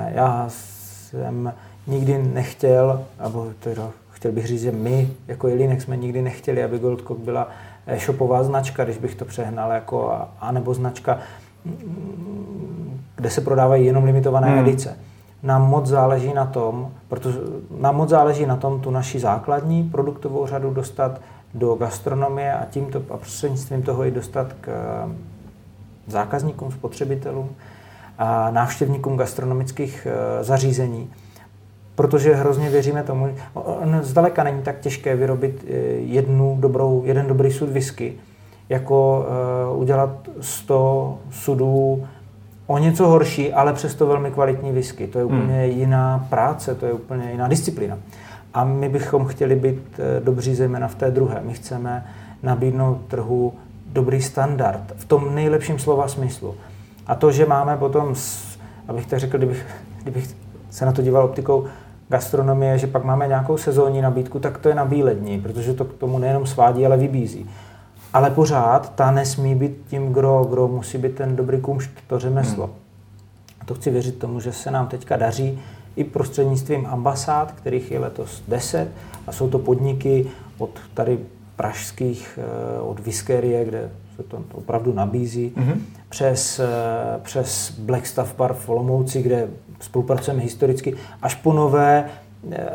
já 0.08 0.46
jsem 0.50 1.54
nikdy 1.88 2.18
nechtěl, 2.18 3.06
nebo 3.24 3.48
teda 3.60 3.90
chtěl 4.12 4.32
bych 4.32 4.48
říct, 4.48 4.62
že 4.62 4.72
my 4.72 5.10
jako 5.28 5.48
Jelinek 5.48 5.82
jsme 5.82 5.98
nikdy 5.98 6.22
nechtěli, 6.22 6.64
aby 6.64 6.80
Goldcock 6.80 7.20
byla 7.20 7.48
e-shopová 7.88 8.44
značka, 8.44 8.84
když 8.84 8.98
bych 8.98 9.16
to 9.16 9.26
přehnal, 9.26 9.72
jako, 9.72 10.22
anebo 10.42 10.74
značka, 10.74 11.20
kde 13.16 13.30
se 13.30 13.42
prodávají 13.42 13.86
jenom 13.86 14.04
limitované 14.04 14.48
hmm. 14.48 14.60
edice. 14.60 14.98
Nám 15.44 15.70
moc 15.70 15.86
záleží 15.86 16.34
na 16.34 16.46
tom, 16.46 16.92
protože 17.08 17.40
nám 17.80 17.96
moc 17.96 18.10
záleží 18.10 18.46
na 18.46 18.56
tom 18.56 18.82
tu 18.82 18.92
naši 18.92 19.20
základní 19.20 19.84
produktovou 19.84 20.48
řadu 20.48 20.74
dostat 20.74 21.22
do 21.54 21.76
gastronomie 21.76 22.54
a 22.54 22.66
tímto 22.66 23.02
a 23.10 23.18
prostřednictvím 23.18 23.84
toho 23.84 24.06
i 24.06 24.12
dostat 24.12 24.54
k 24.62 24.70
zákazníkům, 26.08 26.72
spotřebitelům 26.72 27.50
a 27.50 27.77
návštěvníkům 28.52 29.18
gastronomických 29.18 30.08
eh, 30.10 30.44
zařízení, 30.44 31.10
protože 31.96 32.36
hrozně 32.36 32.70
věříme 32.70 33.04
tomu, 33.04 33.30
zdaleka 34.02 34.44
není 34.44 34.62
tak 34.62 34.80
těžké 34.80 35.16
vyrobit 35.16 35.66
eh, 35.68 35.74
jednu 35.92 36.58
dobrou, 36.60 37.04
jeden 37.06 37.28
dobrý 37.28 37.52
sud 37.52 37.70
whisky, 37.70 38.14
jako 38.70 39.26
eh, 39.28 39.76
udělat 39.76 40.30
100 40.42 41.20
sudů 41.32 42.08
o 42.68 42.78
něco 42.78 43.08
horší, 43.08 43.54
ale 43.54 43.74
přesto 43.74 44.06
velmi 44.06 44.32
kvalitní 44.32 44.72
whisky. 44.72 45.08
To 45.08 45.20
je 45.20 45.26
hmm. 45.26 45.36
úplně 45.36 45.62
hmm. 45.62 45.80
jiná 45.80 46.28
práce, 46.30 46.76
to 46.76 46.86
je 46.86 46.94
úplně 46.94 47.32
jiná 47.32 47.48
disciplína. 47.48 47.98
A 48.54 48.64
my 48.64 48.90
bychom 48.90 49.26
chtěli 49.26 49.56
být 49.56 50.00
dobří 50.24 50.56
zejména 50.56 50.88
v 50.88 50.96
té 50.96 51.12
druhé. 51.12 51.42
My 51.46 51.54
chceme 51.54 52.06
nabídnout 52.44 53.02
trhu 53.08 53.54
dobrý 53.88 54.22
standard 54.22 54.94
v 54.98 55.06
tom 55.06 55.36
nejlepším 55.36 55.80
slova 55.80 56.08
smyslu. 56.08 56.56
A 57.08 57.16
to, 57.16 57.32
že 57.32 57.46
máme 57.46 57.78
potom, 57.78 58.16
abych 58.88 59.06
to 59.06 59.20
řekl, 59.20 59.38
kdybych, 59.38 59.66
kdybych 60.04 60.36
se 60.70 60.86
na 60.86 60.92
to 60.92 61.02
díval 61.02 61.24
optikou 61.24 61.66
gastronomie, 62.10 62.78
že 62.78 62.88
pak 62.88 63.04
máme 63.04 63.28
nějakou 63.28 63.58
sezónní 63.58 64.02
nabídku, 64.02 64.40
tak 64.40 64.58
to 64.58 64.70
je 64.70 64.76
na 64.76 64.86
bílední, 64.86 65.42
protože 65.42 65.74
to 65.74 65.86
k 65.86 65.94
tomu 65.94 66.20
nejenom 66.20 66.46
svádí, 66.46 66.86
ale 66.86 66.98
vybízí. 66.98 67.50
Ale 68.14 68.30
pořád 68.30 68.96
ta 68.96 69.12
nesmí 69.12 69.56
být 69.56 69.78
tím 69.90 70.14
gro, 70.14 70.48
gro 70.50 70.68
musí 70.68 70.98
být 70.98 71.16
ten 71.16 71.36
dobrý 71.36 71.62
kumšt, 71.62 71.90
to 72.08 72.20
řemeslo. 72.20 72.66
Hmm. 72.66 72.76
A 73.62 73.66
to 73.66 73.74
chci 73.74 73.92
věřit 73.92 74.20
tomu, 74.20 74.40
že 74.40 74.54
se 74.54 74.72
nám 74.72 74.88
teďka 74.88 75.18
daří 75.18 75.60
i 75.96 76.04
prostřednictvím 76.04 76.86
ambasád, 76.86 77.52
kterých 77.52 77.92
je 77.92 78.00
letos 78.00 78.44
10 78.48 78.88
a 79.28 79.32
jsou 79.32 79.50
to 79.50 79.60
podniky 79.60 80.26
od 80.58 80.70
tady 80.94 81.20
pražských, 81.56 82.40
eh, 82.42 82.82
od 82.82 83.00
Viskerie, 83.00 83.66
kde 83.66 83.90
se 84.18 84.24
to 84.24 84.38
opravdu 84.54 84.94
nabízí, 84.94 85.54
mm-hmm. 85.58 85.78
přes, 86.10 86.60
eh, 86.60 87.20
přes 87.24 87.72
Black 87.80 88.08
Stuff 88.08 88.36
Bar 88.38 88.54
v 88.54 88.70
Olomouci, 88.70 89.22
kde 89.22 89.48
spolupracujeme 89.80 90.44
historicky, 90.44 90.96
až 91.22 91.36
po 91.36 91.54
nové 91.54 92.06
eh, 92.52 92.68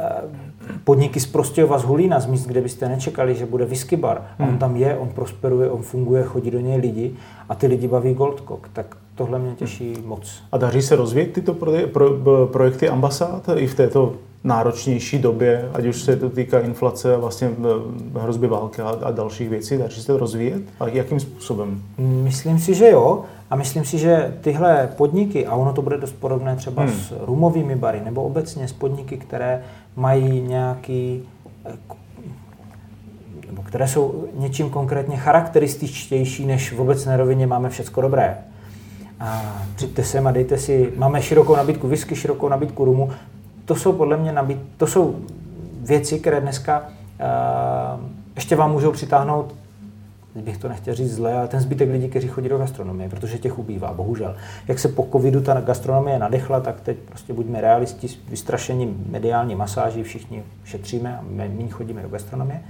podniky 0.85 1.21
z 1.21 1.27
Prostějova 1.27 1.79
z 1.79 1.85
Hulína, 1.85 2.21
z 2.21 2.27
míst, 2.27 2.47
kde 2.47 2.61
byste 2.61 2.89
nečekali, 2.89 3.35
že 3.35 3.47
bude 3.47 3.65
whisky 3.65 3.97
bar. 3.97 4.23
Mm. 4.39 4.49
On 4.49 4.59
tam 4.59 4.77
je, 4.77 4.97
on 4.97 5.09
prosperuje, 5.09 5.71
on 5.71 5.83
funguje, 5.83 6.23
chodí 6.23 6.51
do 6.51 6.61
něj 6.61 6.81
lidi 6.81 7.15
a 7.49 7.55
ty 7.55 7.67
lidi 7.67 7.89
baví 7.89 8.15
Goldcock. 8.15 8.69
Tak 8.73 8.97
tohle 9.15 9.39
mě 9.39 9.55
těší 9.55 9.95
moc. 10.05 10.43
A 10.53 10.59
daří 10.59 10.83
se 10.83 10.97
rozvíjet 10.97 11.33
tyto 11.33 11.55
pro, 11.55 11.73
pro, 11.93 12.47
projekty 12.47 12.89
ambasád 12.89 13.49
i 13.57 13.67
v 13.67 13.75
této 13.75 14.15
náročnější 14.45 15.19
době, 15.19 15.69
ať 15.75 15.87
už 15.87 16.03
se 16.03 16.17
to 16.17 16.31
týká 16.31 16.61
inflace 16.61 17.15
a 17.15 17.19
vlastně 17.19 17.51
eh, 18.17 18.21
hrozby 18.21 18.47
války 18.47 18.83
a, 18.83 18.89
a 19.03 19.11
dalších 19.11 19.49
věcí, 19.49 19.79
daří 19.79 20.01
se 20.01 20.07
to 20.07 20.19
rozvíjet? 20.19 20.63
A 20.81 20.89
jakým 20.89 21.21
způsobem? 21.21 21.83
Myslím 21.99 22.59
si, 22.59 22.75
že 22.75 22.91
jo. 22.91 23.25
A 23.51 23.57
myslím 23.57 23.85
si, 23.85 23.99
že 23.99 24.39
tyhle 24.41 24.89
podniky, 24.97 25.47
a 25.47 25.55
ono 25.55 25.73
to 25.73 25.83
bude 25.83 25.99
dost 25.99 26.13
podobné 26.13 26.57
třeba 26.57 26.83
hmm. 26.83 26.93
s 26.93 27.15
rumovými 27.21 27.77
bary, 27.77 28.01
nebo 28.05 28.23
obecně 28.23 28.69
s 28.69 28.73
podniky, 28.73 29.17
které 29.17 29.63
mají 29.97 30.41
nějaký 30.41 31.23
eh, 31.67 31.73
nebo 33.47 33.63
které 33.63 33.89
jsou 33.89 34.25
něčím 34.35 34.71
konkrétně 34.71 35.17
charakterističtější, 35.17 36.47
než 36.47 36.73
v 36.73 36.81
obecné 36.81 37.17
rovině 37.17 37.47
máme 37.47 37.71
všecko 37.71 38.01
dobré. 38.01 38.39
A 39.21 39.57
přijďte 39.77 40.05
sem 40.05 40.27
a 40.27 40.33
dejte 40.33 40.59
si, 40.59 40.93
máme 40.97 41.23
širokou 41.23 41.57
nabídku 41.57 41.89
whisky, 41.89 42.17
širokou 42.17 42.49
nabídku 42.49 42.85
rumu, 42.85 43.11
to 43.73 43.77
jsou 43.79 43.93
podle 43.93 44.17
mě 44.17 44.33
nabít, 44.33 44.59
to 44.77 44.87
jsou 44.87 45.17
věci, 45.81 46.19
které 46.19 46.41
dneska 46.41 46.83
uh, 46.83 48.05
ještě 48.35 48.57
vám 48.57 48.73
můžou 48.73 48.93
přitáhnout 48.93 49.55
bych 50.35 50.59
to 50.59 50.69
nechtěl 50.69 50.95
říct 50.95 51.15
zle, 51.15 51.35
ale 51.35 51.49
ten 51.49 51.61
zbytek 51.61 51.91
lidí, 51.91 52.09
kteří 52.09 52.29
chodí 52.29 52.49
do 52.49 52.59
gastronomie, 52.59 53.09
protože 53.09 53.39
těch 53.39 53.59
ubývá, 53.59 53.93
bohužel. 53.93 54.37
Jak 54.69 54.79
se 54.79 54.89
po 54.89 55.09
covidu 55.13 55.41
ta 55.41 55.61
gastronomie 55.61 56.19
nadechla, 56.19 56.61
tak 56.61 56.81
teď 56.81 56.97
prostě 56.97 57.33
buďme 57.33 57.61
realisti, 57.61 58.09
vystrašení 58.29 59.05
mediální 59.11 59.55
masáží, 59.55 60.03
všichni 60.03 60.43
šetříme 60.65 61.19
a 61.19 61.25
méně 61.31 61.69
chodíme 61.69 62.03
do 62.03 62.09
gastronomie. 62.09 62.61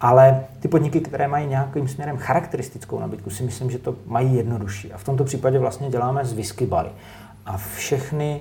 Ale 0.00 0.44
ty 0.60 0.68
podniky, 0.68 1.00
které 1.00 1.28
mají 1.28 1.46
nějakým 1.46 1.88
směrem 1.88 2.16
charakteristickou 2.16 3.00
nabídku, 3.00 3.30
si 3.30 3.42
myslím, 3.42 3.70
že 3.70 3.78
to 3.78 3.94
mají 4.06 4.34
jednodušší. 4.34 4.92
A 4.92 4.98
v 4.98 5.04
tomto 5.04 5.24
případě 5.24 5.58
vlastně 5.58 5.90
děláme 5.90 6.24
z 6.24 6.32
whisky 6.32 6.66
bary. 6.66 6.90
A 7.46 7.56
všechny 7.56 8.40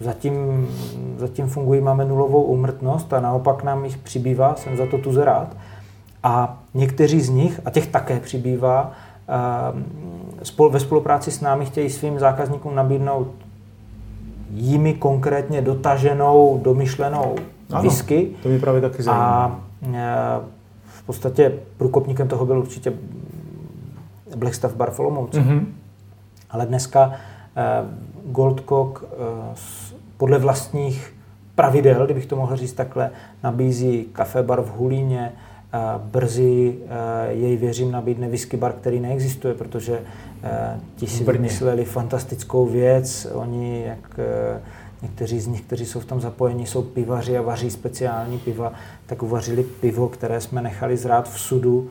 Zatím, 0.00 0.68
zatím 1.16 1.46
fungují, 1.46 1.80
máme 1.80 2.04
nulovou 2.04 2.42
úmrtnost 2.42 3.12
a 3.12 3.20
naopak 3.20 3.62
nám 3.62 3.84
jich 3.84 3.98
přibývá, 3.98 4.54
jsem 4.54 4.76
za 4.76 4.86
to 4.86 4.98
tu 4.98 5.12
rád. 5.24 5.56
A 6.22 6.58
někteří 6.74 7.20
z 7.20 7.28
nich, 7.28 7.60
a 7.64 7.70
těch 7.70 7.86
také 7.86 8.20
přibývá, 8.20 8.92
ve 10.70 10.80
spolupráci 10.80 11.30
s 11.30 11.40
námi 11.40 11.66
chtějí 11.66 11.90
svým 11.90 12.18
zákazníkům 12.18 12.74
nabídnout 12.74 13.28
jimi 14.50 14.94
konkrétně 14.94 15.62
dotaženou, 15.62 16.60
domyšlenou 16.62 17.34
ano, 17.70 17.82
whisky. 17.82 18.30
To 18.42 18.48
mě 18.48 18.58
právě 18.58 18.80
taky 18.80 19.02
zajímá. 19.02 19.60
A 19.98 20.40
v 20.84 21.02
podstatě 21.02 21.52
průkopníkem 21.76 22.28
toho 22.28 22.46
byl 22.46 22.58
určitě 22.58 22.92
Blackstaff 24.36 24.74
Bar 24.74 24.90
v 24.90 24.98
Mm-hmm. 24.98 25.64
Ale 26.50 26.66
dneska 26.66 27.12
Goldcock 28.24 29.04
podle 30.16 30.38
vlastních 30.38 31.14
pravidel, 31.54 32.04
kdybych 32.04 32.26
to 32.26 32.36
mohl 32.36 32.56
říct 32.56 32.72
takhle, 32.72 33.10
nabízí 33.42 34.06
kafe 34.12 34.42
bar 34.42 34.62
v 34.62 34.70
Hulíně, 34.76 35.32
brzy 35.98 36.78
jej 37.28 37.56
věřím 37.56 37.90
nabídne 37.90 38.28
whisky 38.28 38.56
bar, 38.56 38.72
který 38.72 39.00
neexistuje, 39.00 39.54
protože 39.54 40.00
ti 40.96 41.06
si 41.06 41.24
vymysleli 41.24 41.84
fantastickou 41.84 42.66
věc. 42.66 43.26
Oni, 43.32 43.84
jak 43.86 44.20
někteří 45.02 45.40
z 45.40 45.46
nich, 45.46 45.60
kteří 45.60 45.86
jsou 45.86 46.00
v 46.00 46.04
tom 46.04 46.20
zapojeni, 46.20 46.66
jsou 46.66 46.82
pivaři 46.82 47.38
a 47.38 47.42
vaří 47.42 47.70
speciální 47.70 48.38
piva, 48.38 48.72
tak 49.06 49.22
uvařili 49.22 49.62
pivo, 49.62 50.08
které 50.08 50.40
jsme 50.40 50.62
nechali 50.62 50.96
zrát 50.96 51.28
v 51.28 51.40
sudu 51.40 51.90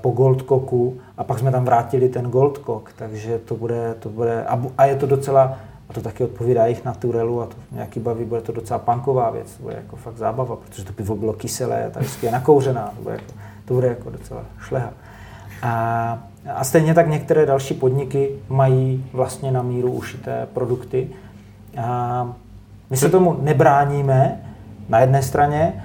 po 0.00 0.10
Goldcocku 0.10 0.98
a 1.16 1.24
pak 1.24 1.38
jsme 1.38 1.50
tam 1.50 1.64
vrátili 1.64 2.08
ten 2.08 2.30
Goldcock, 2.30 2.92
takže 2.96 3.38
to 3.38 3.54
bude, 3.54 3.94
to 3.98 4.08
bude 4.08 4.44
a 4.78 4.84
je 4.84 4.96
to 4.96 5.06
docela 5.06 5.58
a 5.88 5.92
to 5.92 6.00
taky 6.00 6.24
odpovídá 6.24 6.64
jejich 6.64 6.84
naturelu 6.84 7.42
a 7.42 7.46
to 7.46 7.54
nějaký 7.72 8.00
baví, 8.00 8.24
bude 8.24 8.40
to 8.40 8.52
docela 8.52 8.78
punková 8.78 9.30
věc, 9.30 9.56
to 9.56 9.62
bude 9.62 9.74
jako 9.74 9.96
fakt 9.96 10.16
zábava, 10.16 10.56
protože 10.56 10.84
to 10.84 10.92
pivo 10.92 11.16
bylo 11.16 11.32
kyselé, 11.32 11.90
ta 11.90 12.00
je 12.22 12.32
nakouřená, 12.32 12.92
to 12.96 13.02
bude 13.02 13.14
jako, 13.14 13.32
to 13.64 13.74
bude 13.74 13.88
jako 13.88 14.10
docela 14.10 14.44
šleha. 14.60 14.90
A, 15.62 16.18
a 16.54 16.64
stejně 16.64 16.94
tak 16.94 17.08
některé 17.08 17.46
další 17.46 17.74
podniky 17.74 18.30
mají 18.48 19.06
vlastně 19.12 19.50
na 19.50 19.62
míru 19.62 19.92
ušité 19.92 20.48
produkty. 20.52 21.10
A 21.82 22.32
my 22.90 22.96
se 22.96 23.08
tomu 23.08 23.38
nebráníme 23.40 24.40
na 24.88 25.00
jedné 25.00 25.22
straně 25.22 25.84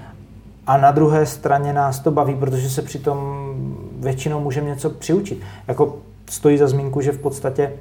a 0.68 0.78
na 0.78 0.92
druhé 0.92 1.26
straně 1.26 1.74
nás 1.74 2.00
to 2.00 2.12
baví, 2.12 2.36
protože 2.36 2.70
se 2.70 2.82
přitom 2.82 3.52
většinou 4.00 4.40
můžeme 4.40 4.68
něco 4.68 4.90
přiučit. 4.90 5.42
Jako 5.68 5.98
stojí 6.30 6.58
za 6.58 6.68
zmínku, 6.68 7.02
že 7.02 7.12
v 7.12 7.20
podstatě 7.20 7.74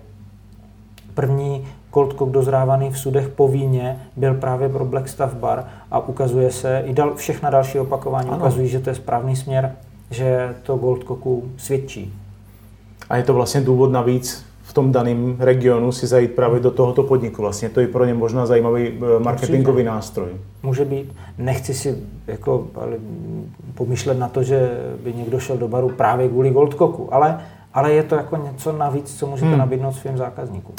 první 1.14 1.66
Cold 1.94 2.22
dozrávaný 2.30 2.90
v 2.90 2.98
sudech 2.98 3.28
po 3.28 3.48
víně 3.48 4.00
byl 4.16 4.34
právě 4.34 4.68
pro 4.68 4.84
Blackstaff 4.84 5.34
Bar 5.34 5.64
a 5.90 5.98
ukazuje 5.98 6.52
se, 6.52 6.82
i 6.86 6.92
dal, 6.92 7.14
všechna 7.14 7.50
další 7.50 7.78
opakování 7.78 8.28
ano. 8.28 8.38
ukazují, 8.38 8.68
že 8.68 8.80
to 8.80 8.90
je 8.90 8.94
správný 8.94 9.36
směr, 9.36 9.72
že 10.10 10.54
to 10.62 10.76
Gold 10.76 11.04
svědčí. 11.56 12.14
A 13.08 13.16
je 13.16 13.22
to 13.22 13.34
vlastně 13.34 13.60
důvod 13.60 13.92
navíc 13.92 14.44
v 14.66 14.72
tom 14.72 14.92
daném 14.92 15.36
regionu 15.38 15.92
si 15.92 16.06
zajít 16.06 16.32
právě 16.32 16.60
do 16.60 16.70
tohoto 16.70 17.02
podniku. 17.02 17.42
Vlastně 17.42 17.68
to 17.68 17.80
je 17.80 17.88
pro 17.88 18.04
ně 18.04 18.14
možná 18.14 18.46
zajímavý 18.46 18.88
eh, 18.88 19.18
marketingový 19.18 19.76
Určitě. 19.76 19.90
nástroj. 19.90 20.28
Může 20.62 20.84
být. 20.84 21.12
Nechci 21.38 21.74
si 21.74 21.96
jako 22.26 22.66
pomýšlet 23.74 24.18
na 24.18 24.28
to, 24.28 24.42
že 24.42 24.70
by 25.04 25.12
někdo 25.12 25.38
šel 25.38 25.56
do 25.56 25.68
baru 25.68 25.88
právě 25.88 26.28
kvůli 26.28 26.50
Goldcocku, 26.50 27.14
ale, 27.14 27.40
ale 27.74 27.92
je 27.92 28.02
to 28.02 28.14
jako 28.14 28.36
něco 28.36 28.72
navíc, 28.72 29.18
co 29.18 29.26
můžete 29.26 29.48
hmm. 29.48 29.58
nabídnout 29.58 29.92
svým 29.92 30.16
zákazníkům. 30.16 30.74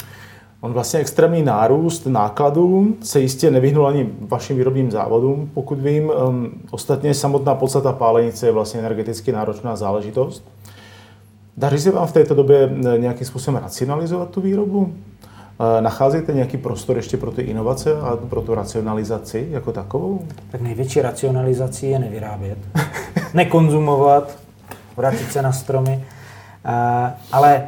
On 0.60 0.72
vlastně 0.72 1.00
extrémní 1.00 1.42
nárůst 1.42 2.06
nákladů 2.06 2.94
se 3.02 3.20
jistě 3.20 3.50
nevyhnul 3.50 3.86
ani 3.86 4.08
vašim 4.20 4.56
výrobním 4.56 4.90
závodům, 4.90 5.50
pokud 5.54 5.78
vím. 5.78 6.12
Um, 6.28 6.50
ostatně 6.70 7.14
samotná 7.14 7.54
podstata 7.54 7.92
pálenice 7.92 8.46
je 8.46 8.52
vlastně 8.52 8.80
energeticky 8.80 9.32
náročná 9.32 9.76
záležitost. 9.76 10.44
Daří 11.58 11.78
se 11.78 11.90
vám 11.90 12.06
v 12.06 12.12
této 12.12 12.34
době 12.34 12.70
eh, 12.94 12.98
nějakým 12.98 13.26
způsobem 13.26 13.62
racionalizovat 13.62 14.30
tu 14.30 14.40
výrobu? 14.40 14.94
Eh, 15.78 15.80
nacházíte 15.80 16.32
nějaký 16.32 16.56
prostor 16.56 16.96
ještě 16.96 17.16
pro 17.16 17.30
ty 17.30 17.42
inovace 17.42 18.00
a 18.00 18.16
pro 18.16 18.40
tu 18.42 18.54
racionalizaci 18.54 19.48
jako 19.50 19.72
takovou? 19.72 20.26
Tak 20.50 20.60
největší 20.60 21.02
racionalizací 21.02 21.90
je 21.90 21.98
nevyrábět, 21.98 22.58
nekonzumovat, 23.34 24.38
vrátit 24.96 25.32
se 25.32 25.42
na 25.42 25.52
stromy, 25.52 26.04
eh, 26.64 27.12
ale 27.32 27.62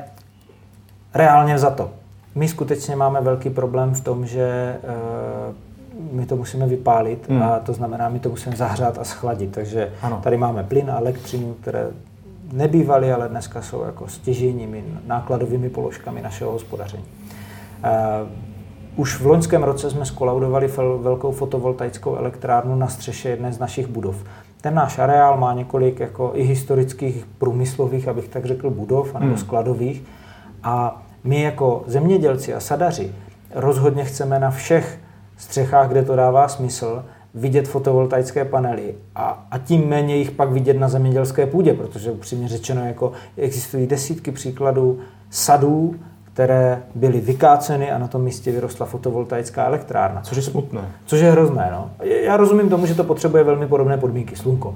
reálně 1.15 1.59
za 1.59 1.71
to 1.71 1.91
my 2.35 2.49
skutečně 2.49 2.97
máme 2.97 3.21
velký 3.21 3.51
problém 3.51 3.95
v 3.95 4.01
tom, 4.01 4.27
že 4.27 4.77
my 6.13 6.27
to 6.27 6.37
musíme 6.37 6.67
vypálit 6.67 7.29
hmm. 7.29 7.43
a 7.43 7.59
to 7.59 7.73
znamená, 7.73 8.09
my 8.09 8.19
to 8.19 8.29
musíme 8.29 8.57
zahřát 8.57 8.99
a 8.99 9.05
schladit. 9.05 9.53
Takže 9.53 9.93
ano. 10.03 10.21
tady 10.23 10.37
máme 10.37 10.65
plyn 10.65 10.91
a 10.91 10.99
elektřinu, 10.99 11.57
které 11.61 11.87
nebývaly, 12.53 13.13
ale 13.13 13.29
dneska 13.29 13.63
jsou 13.63 13.83
jako 13.83 14.09
stěžejními 14.09 14.85
nákladovými 15.07 15.71
položkami 15.71 16.23
našeho 16.23 16.53
hospodaření. 16.53 17.05
Uh, 17.05 18.29
už 18.97 19.21
v 19.21 19.27
loňském 19.27 19.63
roce 19.63 19.91
jsme 19.91 20.07
skolaudovali 20.07 20.71
velkou 20.99 21.33
fotovoltaickou 21.33 22.17
elektrárnu 22.17 22.77
na 22.77 22.89
střeše 22.89 23.29
jedné 23.29 23.53
z 23.53 23.59
našich 23.59 23.87
budov. 23.87 24.25
Ten 24.61 24.75
náš 24.75 24.99
areál 24.99 25.37
má 25.37 25.53
několik 25.53 26.01
jako 26.01 26.31
i 26.35 26.43
historických 26.43 27.27
průmyslových, 27.39 28.09
abych 28.09 28.29
tak 28.29 28.45
řekl, 28.45 28.71
budov, 28.71 29.15
anebo 29.15 29.33
hmm. 29.33 29.41
skladových. 29.41 30.03
A 30.63 31.03
my 31.25 31.43
jako 31.43 31.85
zemědělci 31.87 32.55
a 32.55 32.61
sadaři 32.61 33.13
rozhodně 33.55 34.05
chceme 34.05 34.39
na 34.39 34.51
všech 34.51 34.99
střechách, 35.37 35.89
kde 35.89 36.03
to 36.05 36.17
dává 36.17 36.49
smysl, 36.49 37.05
vidět 37.35 37.69
fotovoltaické 37.69 38.45
panely 38.45 38.95
a, 39.15 39.47
a 39.51 39.59
tím 39.59 39.89
méně 39.89 40.17
jich 40.17 40.31
pak 40.31 40.51
vidět 40.53 40.79
na 40.79 40.89
zemědělské 40.89 41.47
půdě, 41.47 41.75
protože 41.75 42.11
upřímně 42.11 42.49
řečeno 42.49 42.87
jako 42.87 43.13
existují 43.37 43.87
desítky 43.87 44.31
příkladů 44.33 44.99
sadů, 45.31 45.95
které 46.33 46.83
byly 46.95 47.21
vykáceny 47.21 47.91
a 47.91 47.99
na 47.99 48.09
tom 48.09 48.23
místě 48.23 48.53
vyrostla 48.53 48.87
fotovoltaická 48.87 49.65
elektrárna. 49.65 50.21
Což 50.21 50.37
je 50.37 50.43
smutné. 50.43 50.81
Což 51.07 51.21
je 51.21 51.31
hrozné. 51.31 51.69
No. 51.73 51.91
Já 52.05 52.37
rozumím 52.37 52.69
tomu, 52.69 52.87
že 52.87 52.95
to 52.95 53.05
potřebuje 53.05 53.45
velmi 53.45 53.67
podobné 53.67 53.99
podmínky, 53.99 54.37
slunko. 54.37 54.75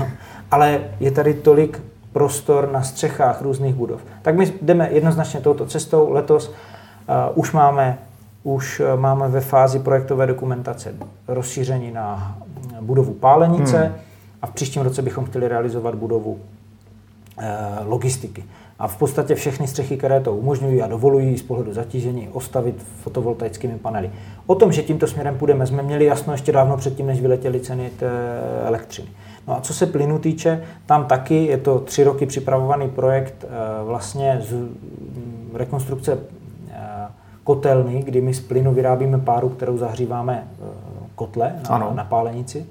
No. 0.00 0.08
Ale 0.50 0.80
je 1.00 1.10
tady 1.10 1.34
tolik 1.34 1.82
prostor 2.12 2.70
na 2.72 2.82
střechách 2.82 3.42
různých 3.42 3.74
budov. 3.74 4.00
Tak 4.22 4.36
my 4.36 4.52
jdeme 4.62 4.88
jednoznačně 4.92 5.40
touto 5.40 5.66
cestou. 5.66 6.10
Letos 6.12 6.48
uh, 6.48 6.54
už 7.34 7.52
máme 7.52 7.98
už 8.42 8.80
uh, 8.80 9.00
máme 9.00 9.28
ve 9.28 9.40
fázi 9.40 9.78
projektové 9.78 10.26
dokumentace 10.26 10.94
rozšíření 11.28 11.92
na 11.92 12.38
budovu 12.80 13.12
pálenice 13.12 13.78
hmm. 13.78 13.94
a 14.42 14.46
v 14.46 14.50
příštím 14.50 14.82
roce 14.82 15.02
bychom 15.02 15.24
chtěli 15.24 15.48
realizovat 15.48 15.94
budovu 15.94 16.32
uh, 16.32 16.40
logistiky. 17.86 18.44
A 18.78 18.88
v 18.88 18.96
podstatě 18.96 19.34
všechny 19.34 19.68
střechy, 19.68 19.96
které 19.96 20.20
to 20.20 20.36
umožňují 20.36 20.82
a 20.82 20.86
dovolují 20.86 21.38
z 21.38 21.42
pohledu 21.42 21.72
zatížení, 21.72 22.28
ostavit 22.32 22.82
fotovoltaickými 23.00 23.78
panely. 23.78 24.10
O 24.46 24.54
tom, 24.54 24.72
že 24.72 24.82
tímto 24.82 25.06
směrem 25.06 25.38
půjdeme, 25.38 25.66
jsme 25.66 25.82
měli 25.82 26.04
jasno 26.04 26.32
ještě 26.32 26.52
dávno 26.52 26.76
předtím, 26.76 27.06
než 27.06 27.20
vyletěly 27.20 27.60
ceny 27.60 27.90
té 27.90 28.10
elektřiny. 28.64 29.08
No 29.48 29.56
a 29.56 29.60
co 29.60 29.74
se 29.74 29.86
plynu 29.86 30.18
týče, 30.18 30.64
tam 30.86 31.04
taky 31.04 31.44
je 31.44 31.58
to 31.58 31.78
tři 31.80 32.04
roky 32.04 32.26
připravovaný 32.26 32.88
projekt 32.88 33.44
eh, 33.44 33.48
vlastně 33.84 34.40
z 34.48 34.52
mm, 34.52 35.50
rekonstrukce 35.54 36.12
eh, 36.12 36.41
kotelny, 37.44 38.02
kdy 38.02 38.20
my 38.20 38.34
z 38.34 38.40
plynu 38.40 38.74
vyrábíme 38.74 39.18
páru, 39.18 39.48
kterou 39.48 39.78
zahříváme 39.78 40.44
eh, 40.46 40.64
kotle 41.14 41.54
na, 41.62 41.74
ano. 41.76 41.92
na 41.94 42.04
pálenici. 42.04 42.66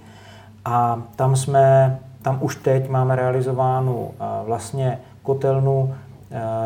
A 0.65 1.01
tam 1.15 1.35
jsme, 1.35 1.99
tam 2.21 2.37
už 2.41 2.55
teď 2.55 2.89
máme 2.89 3.15
realizovánu 3.15 4.11
vlastně 4.45 4.99
kotelnu 5.23 5.93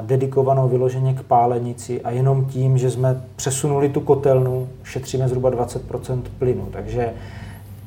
dedikovanou 0.01 0.67
vyloženě 0.67 1.13
k 1.13 1.23
pálenici 1.23 2.01
a 2.01 2.11
jenom 2.11 2.45
tím, 2.45 2.77
že 2.77 2.91
jsme 2.91 3.21
přesunuli 3.35 3.89
tu 3.89 3.99
kotelnu, 3.99 4.67
šetříme 4.83 5.27
zhruba 5.27 5.51
20% 5.51 6.21
plynu. 6.39 6.67
Takže 6.71 7.13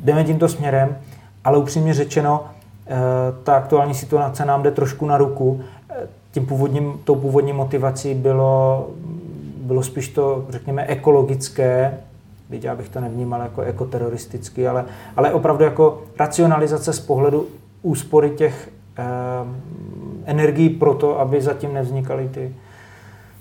jdeme 0.01 0.25
tímto 0.25 0.49
směrem 0.49 0.97
ale 1.49 1.59
upřímně 1.59 1.95
řečeno, 1.95 2.45
eh, 2.87 2.97
ta 3.43 3.57
aktuální 3.57 3.95
situace 3.95 4.45
nám 4.45 4.63
jde 4.63 4.71
trošku 4.71 5.07
na 5.07 5.19
ruku. 5.19 5.61
Eh, 5.91 5.95
tím 6.33 6.47
původním, 6.47 6.93
tou 7.05 7.15
původní 7.15 7.53
motivací 7.53 8.15
bylo, 8.15 8.87
bylo 9.69 9.83
spíš 9.83 10.09
to, 10.09 10.47
řekněme, 10.49 10.87
ekologické, 10.87 11.99
byť 12.51 12.65
já 12.65 12.75
bych 12.75 12.89
to 12.89 13.01
nevnímal 13.01 13.41
jako 13.41 13.63
ekoteroristický, 13.63 14.67
ale, 14.67 14.85
ale 15.17 15.33
opravdu 15.33 15.65
jako 15.65 16.03
racionalizace 16.19 16.93
z 16.93 17.01
pohledu 17.01 17.47
úspory 17.83 18.31
těch 18.31 18.71
eh, 18.99 19.05
energií 20.25 20.69
pro 20.69 20.95
to, 20.95 21.21
aby 21.21 21.41
zatím 21.41 21.75
nevznikaly 21.75 22.29
ty, 22.29 22.55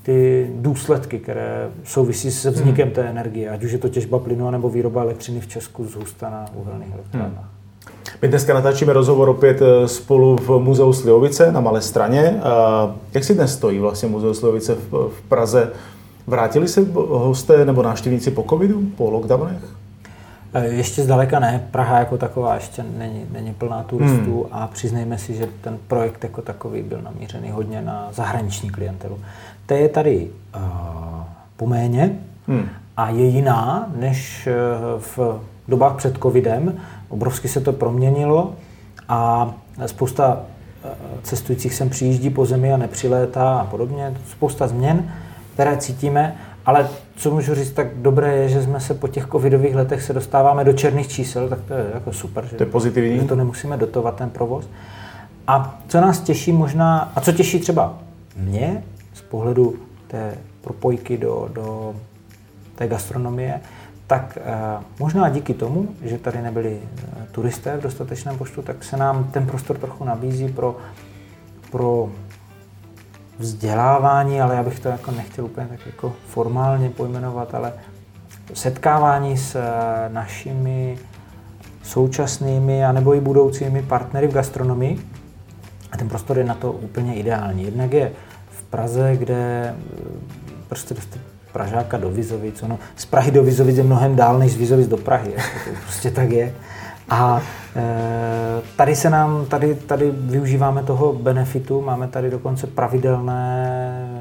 ty 0.03 0.49
důsledky, 0.55 1.19
které 1.19 1.69
souvisí 1.83 2.31
se 2.31 2.49
vznikem 2.49 2.85
hmm. 2.85 2.95
té 2.95 3.03
energie, 3.03 3.49
ať 3.49 3.63
už 3.63 3.71
je 3.71 3.77
to 3.77 3.89
těžba 3.89 4.19
plynu 4.19 4.51
nebo 4.51 4.69
výroba 4.69 5.01
elektřiny 5.01 5.39
v 5.39 5.47
Česku 5.47 5.85
z 5.85 5.95
husta 5.95 6.29
na 6.29 6.45
uhelných 6.55 6.93
elektrárnách. 6.93 7.31
Hmm. 7.31 7.57
My 8.21 8.27
dneska 8.27 8.53
natáčíme 8.53 8.93
rozhovor 8.93 9.29
opět 9.29 9.61
eh, 9.61 9.87
spolu 9.87 10.37
v 10.37 10.59
Muzeu 10.59 10.93
Slivovice 10.93 11.51
na 11.51 11.59
Malé 11.59 11.81
straně. 11.81 12.41
Jak 13.13 13.23
si 13.23 13.33
dnes 13.33 13.53
stojí 13.53 13.79
vlastně 13.79 14.09
Muzeu 14.09 14.33
Slivovice 14.33 14.75
v 14.91 15.21
Praze? 15.29 15.71
Vrátili 16.27 16.67
se 16.67 16.85
hosté 17.09 17.65
nebo 17.65 17.83
návštěvníci 17.83 18.31
po 18.31 18.43
covidu, 18.49 18.81
po 18.97 19.09
lockdownech? 19.09 19.63
E, 20.53 20.65
ještě 20.65 21.03
zdaleka 21.03 21.39
ne. 21.39 21.67
Praha 21.71 21.99
jako 21.99 22.17
taková 22.17 22.55
ještě 22.55 22.85
není, 22.97 23.25
není 23.31 23.53
plná 23.53 23.83
turistů 23.83 24.43
hmm. 24.43 24.45
a 24.51 24.67
přiznejme 24.67 25.17
si, 25.17 25.33
že 25.33 25.47
ten 25.61 25.77
projekt 25.87 26.23
jako 26.23 26.41
takový 26.41 26.83
byl 26.83 27.01
namířený 27.01 27.49
hodně 27.51 27.81
na 27.81 28.09
zahraniční 28.11 28.69
klientelu. 28.69 29.19
To 29.65 29.73
je 29.73 29.89
tady 29.89 30.29
uh, 30.55 30.61
poméně 31.57 32.19
hmm. 32.47 32.69
a 32.97 33.09
je 33.09 33.25
jiná 33.25 33.89
než 33.95 34.47
v 34.97 35.39
dobách 35.67 35.95
před 35.95 36.17
covidem. 36.21 36.77
Obrovsky 37.09 37.47
se 37.47 37.61
to 37.61 37.73
proměnilo 37.73 38.53
a 39.09 39.51
spousta 39.85 40.39
cestujících 41.23 41.73
sem 41.73 41.89
přijíždí 41.89 42.29
po 42.29 42.45
zemi 42.45 42.73
a 42.73 42.77
nepřilétá 42.77 43.57
a 43.59 43.65
podobně. 43.65 44.17
Spousta 44.31 44.67
změn, 44.67 45.11
které 45.57 45.77
cítíme, 45.77 46.35
ale 46.65 46.87
co 47.15 47.31
můžu 47.31 47.55
říct, 47.55 47.71
tak 47.71 47.87
dobré 47.95 48.35
je, 48.35 48.49
že 48.49 48.63
jsme 48.63 48.79
se 48.79 48.93
po 48.93 49.07
těch 49.07 49.27
covidových 49.31 49.75
letech 49.75 50.01
se 50.01 50.13
dostáváme 50.13 50.63
do 50.63 50.73
černých 50.73 51.07
čísel, 51.07 51.49
tak 51.49 51.59
to 51.67 51.73
je 51.73 51.85
jako 51.93 52.13
super, 52.13 52.45
že, 52.45 52.55
to 52.55 52.63
je 52.63 52.69
pozitivní. 52.69 53.19
že 53.19 53.23
to 53.23 53.35
nemusíme 53.35 53.77
dotovat 53.77 54.15
ten 54.15 54.29
provoz. 54.29 54.69
A 55.47 55.79
co 55.87 56.01
nás 56.01 56.19
těší 56.19 56.51
možná, 56.51 57.11
a 57.15 57.21
co 57.21 57.31
těší 57.31 57.59
třeba 57.59 57.97
mě 58.35 58.83
z 59.13 59.21
pohledu 59.21 59.75
té 60.07 60.33
propojky 60.61 61.17
do, 61.17 61.49
do 61.53 61.95
té 62.75 62.87
gastronomie, 62.87 63.61
tak 64.07 64.37
eh, 64.41 64.83
možná 64.99 65.29
díky 65.29 65.53
tomu, 65.53 65.87
že 66.01 66.17
tady 66.17 66.41
nebyli 66.41 66.79
eh, 66.81 67.27
turisté 67.31 67.77
v 67.77 67.81
dostatečném 67.81 68.37
počtu, 68.37 68.61
tak 68.61 68.83
se 68.83 68.97
nám 68.97 69.23
ten 69.23 69.45
prostor 69.45 69.77
trochu 69.77 70.03
nabízí 70.03 70.47
pro, 70.47 70.77
pro 71.71 72.09
vzdělávání, 73.39 74.41
ale 74.41 74.55
já 74.55 74.63
bych 74.63 74.79
to 74.79 74.89
jako 74.89 75.11
nechtěl 75.11 75.45
úplně 75.45 75.67
tak 75.67 75.85
jako 75.85 76.13
formálně 76.27 76.89
pojmenovat, 76.89 77.55
ale 77.55 77.73
setkávání 78.53 79.37
s 79.37 79.55
eh, 79.55 80.09
našimi 80.09 80.97
současnými 81.83 82.85
a 82.85 82.91
nebo 82.91 83.15
i 83.15 83.19
budoucími 83.19 83.81
partnery 83.81 84.27
v 84.27 84.33
gastronomii. 84.33 84.99
A 85.91 85.97
ten 85.97 86.09
prostor 86.09 86.37
je 86.37 86.43
na 86.43 86.53
to 86.53 86.71
úplně 86.71 87.15
ideální. 87.15 87.63
Jednak 87.63 87.93
je 87.93 88.11
v 88.51 88.63
Praze, 88.63 89.15
kde 89.15 89.73
prostě 90.69 90.95
Pražáka 91.53 91.97
do 91.97 92.09
Vizovic. 92.09 92.63
Ono 92.63 92.79
z 92.95 93.05
Prahy 93.05 93.31
do 93.31 93.43
Vizovic 93.43 93.77
je 93.77 93.83
mnohem 93.83 94.15
dál 94.15 94.39
než 94.39 94.51
z 94.51 94.55
Vizovic 94.55 94.87
do 94.87 94.97
Prahy. 94.97 95.33
To 95.65 95.71
prostě 95.83 96.11
tak 96.11 96.31
je. 96.31 96.53
A 97.09 97.41
e, 97.75 98.61
tady 98.75 98.95
se 98.95 99.09
nám, 99.09 99.45
tady, 99.45 99.75
tady 99.75 100.11
využíváme 100.11 100.83
toho 100.83 101.13
benefitu, 101.13 101.81
máme 101.81 102.07
tady 102.07 102.29
dokonce 102.29 102.67
pravidelné, 102.67 104.19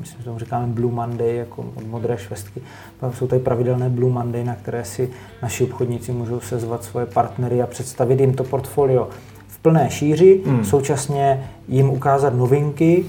myslím, 0.00 0.18
že 0.18 0.24
tomu 0.24 0.38
říkáme 0.38 0.66
Blue 0.66 0.94
Monday, 0.94 1.36
jako 1.36 1.64
od 1.74 1.86
modré 1.86 2.18
švestky. 2.18 2.62
Jsou 3.10 3.26
tady 3.26 3.42
pravidelné 3.42 3.88
Blue 3.88 4.12
Monday, 4.12 4.44
na 4.44 4.54
které 4.54 4.84
si 4.84 5.10
naši 5.42 5.64
obchodníci 5.64 6.12
můžou 6.12 6.40
sezvat 6.40 6.84
svoje 6.84 7.06
partnery 7.06 7.62
a 7.62 7.66
představit 7.66 8.20
jim 8.20 8.34
to 8.34 8.44
portfolio 8.44 9.08
v 9.48 9.58
plné 9.58 9.90
šíři, 9.90 10.42
hmm. 10.46 10.64
současně 10.64 11.50
jim 11.68 11.90
ukázat 11.90 12.34
novinky 12.34 13.04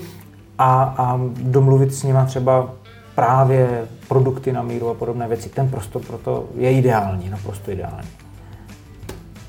a, 0.57 0.83
a 0.97 1.19
domluvit 1.41 1.93
s 1.93 2.03
nimi 2.03 2.19
třeba 2.25 2.73
právě 3.15 3.87
produkty 4.07 4.53
na 4.53 4.61
míru 4.61 4.89
a 4.89 4.93
podobné 4.93 5.27
věci. 5.27 5.49
Ten 5.49 5.69
prostor 5.69 6.01
proto 6.01 6.45
je 6.55 6.73
ideální, 6.73 7.29
naprosto 7.29 7.71
ideální. 7.71 8.07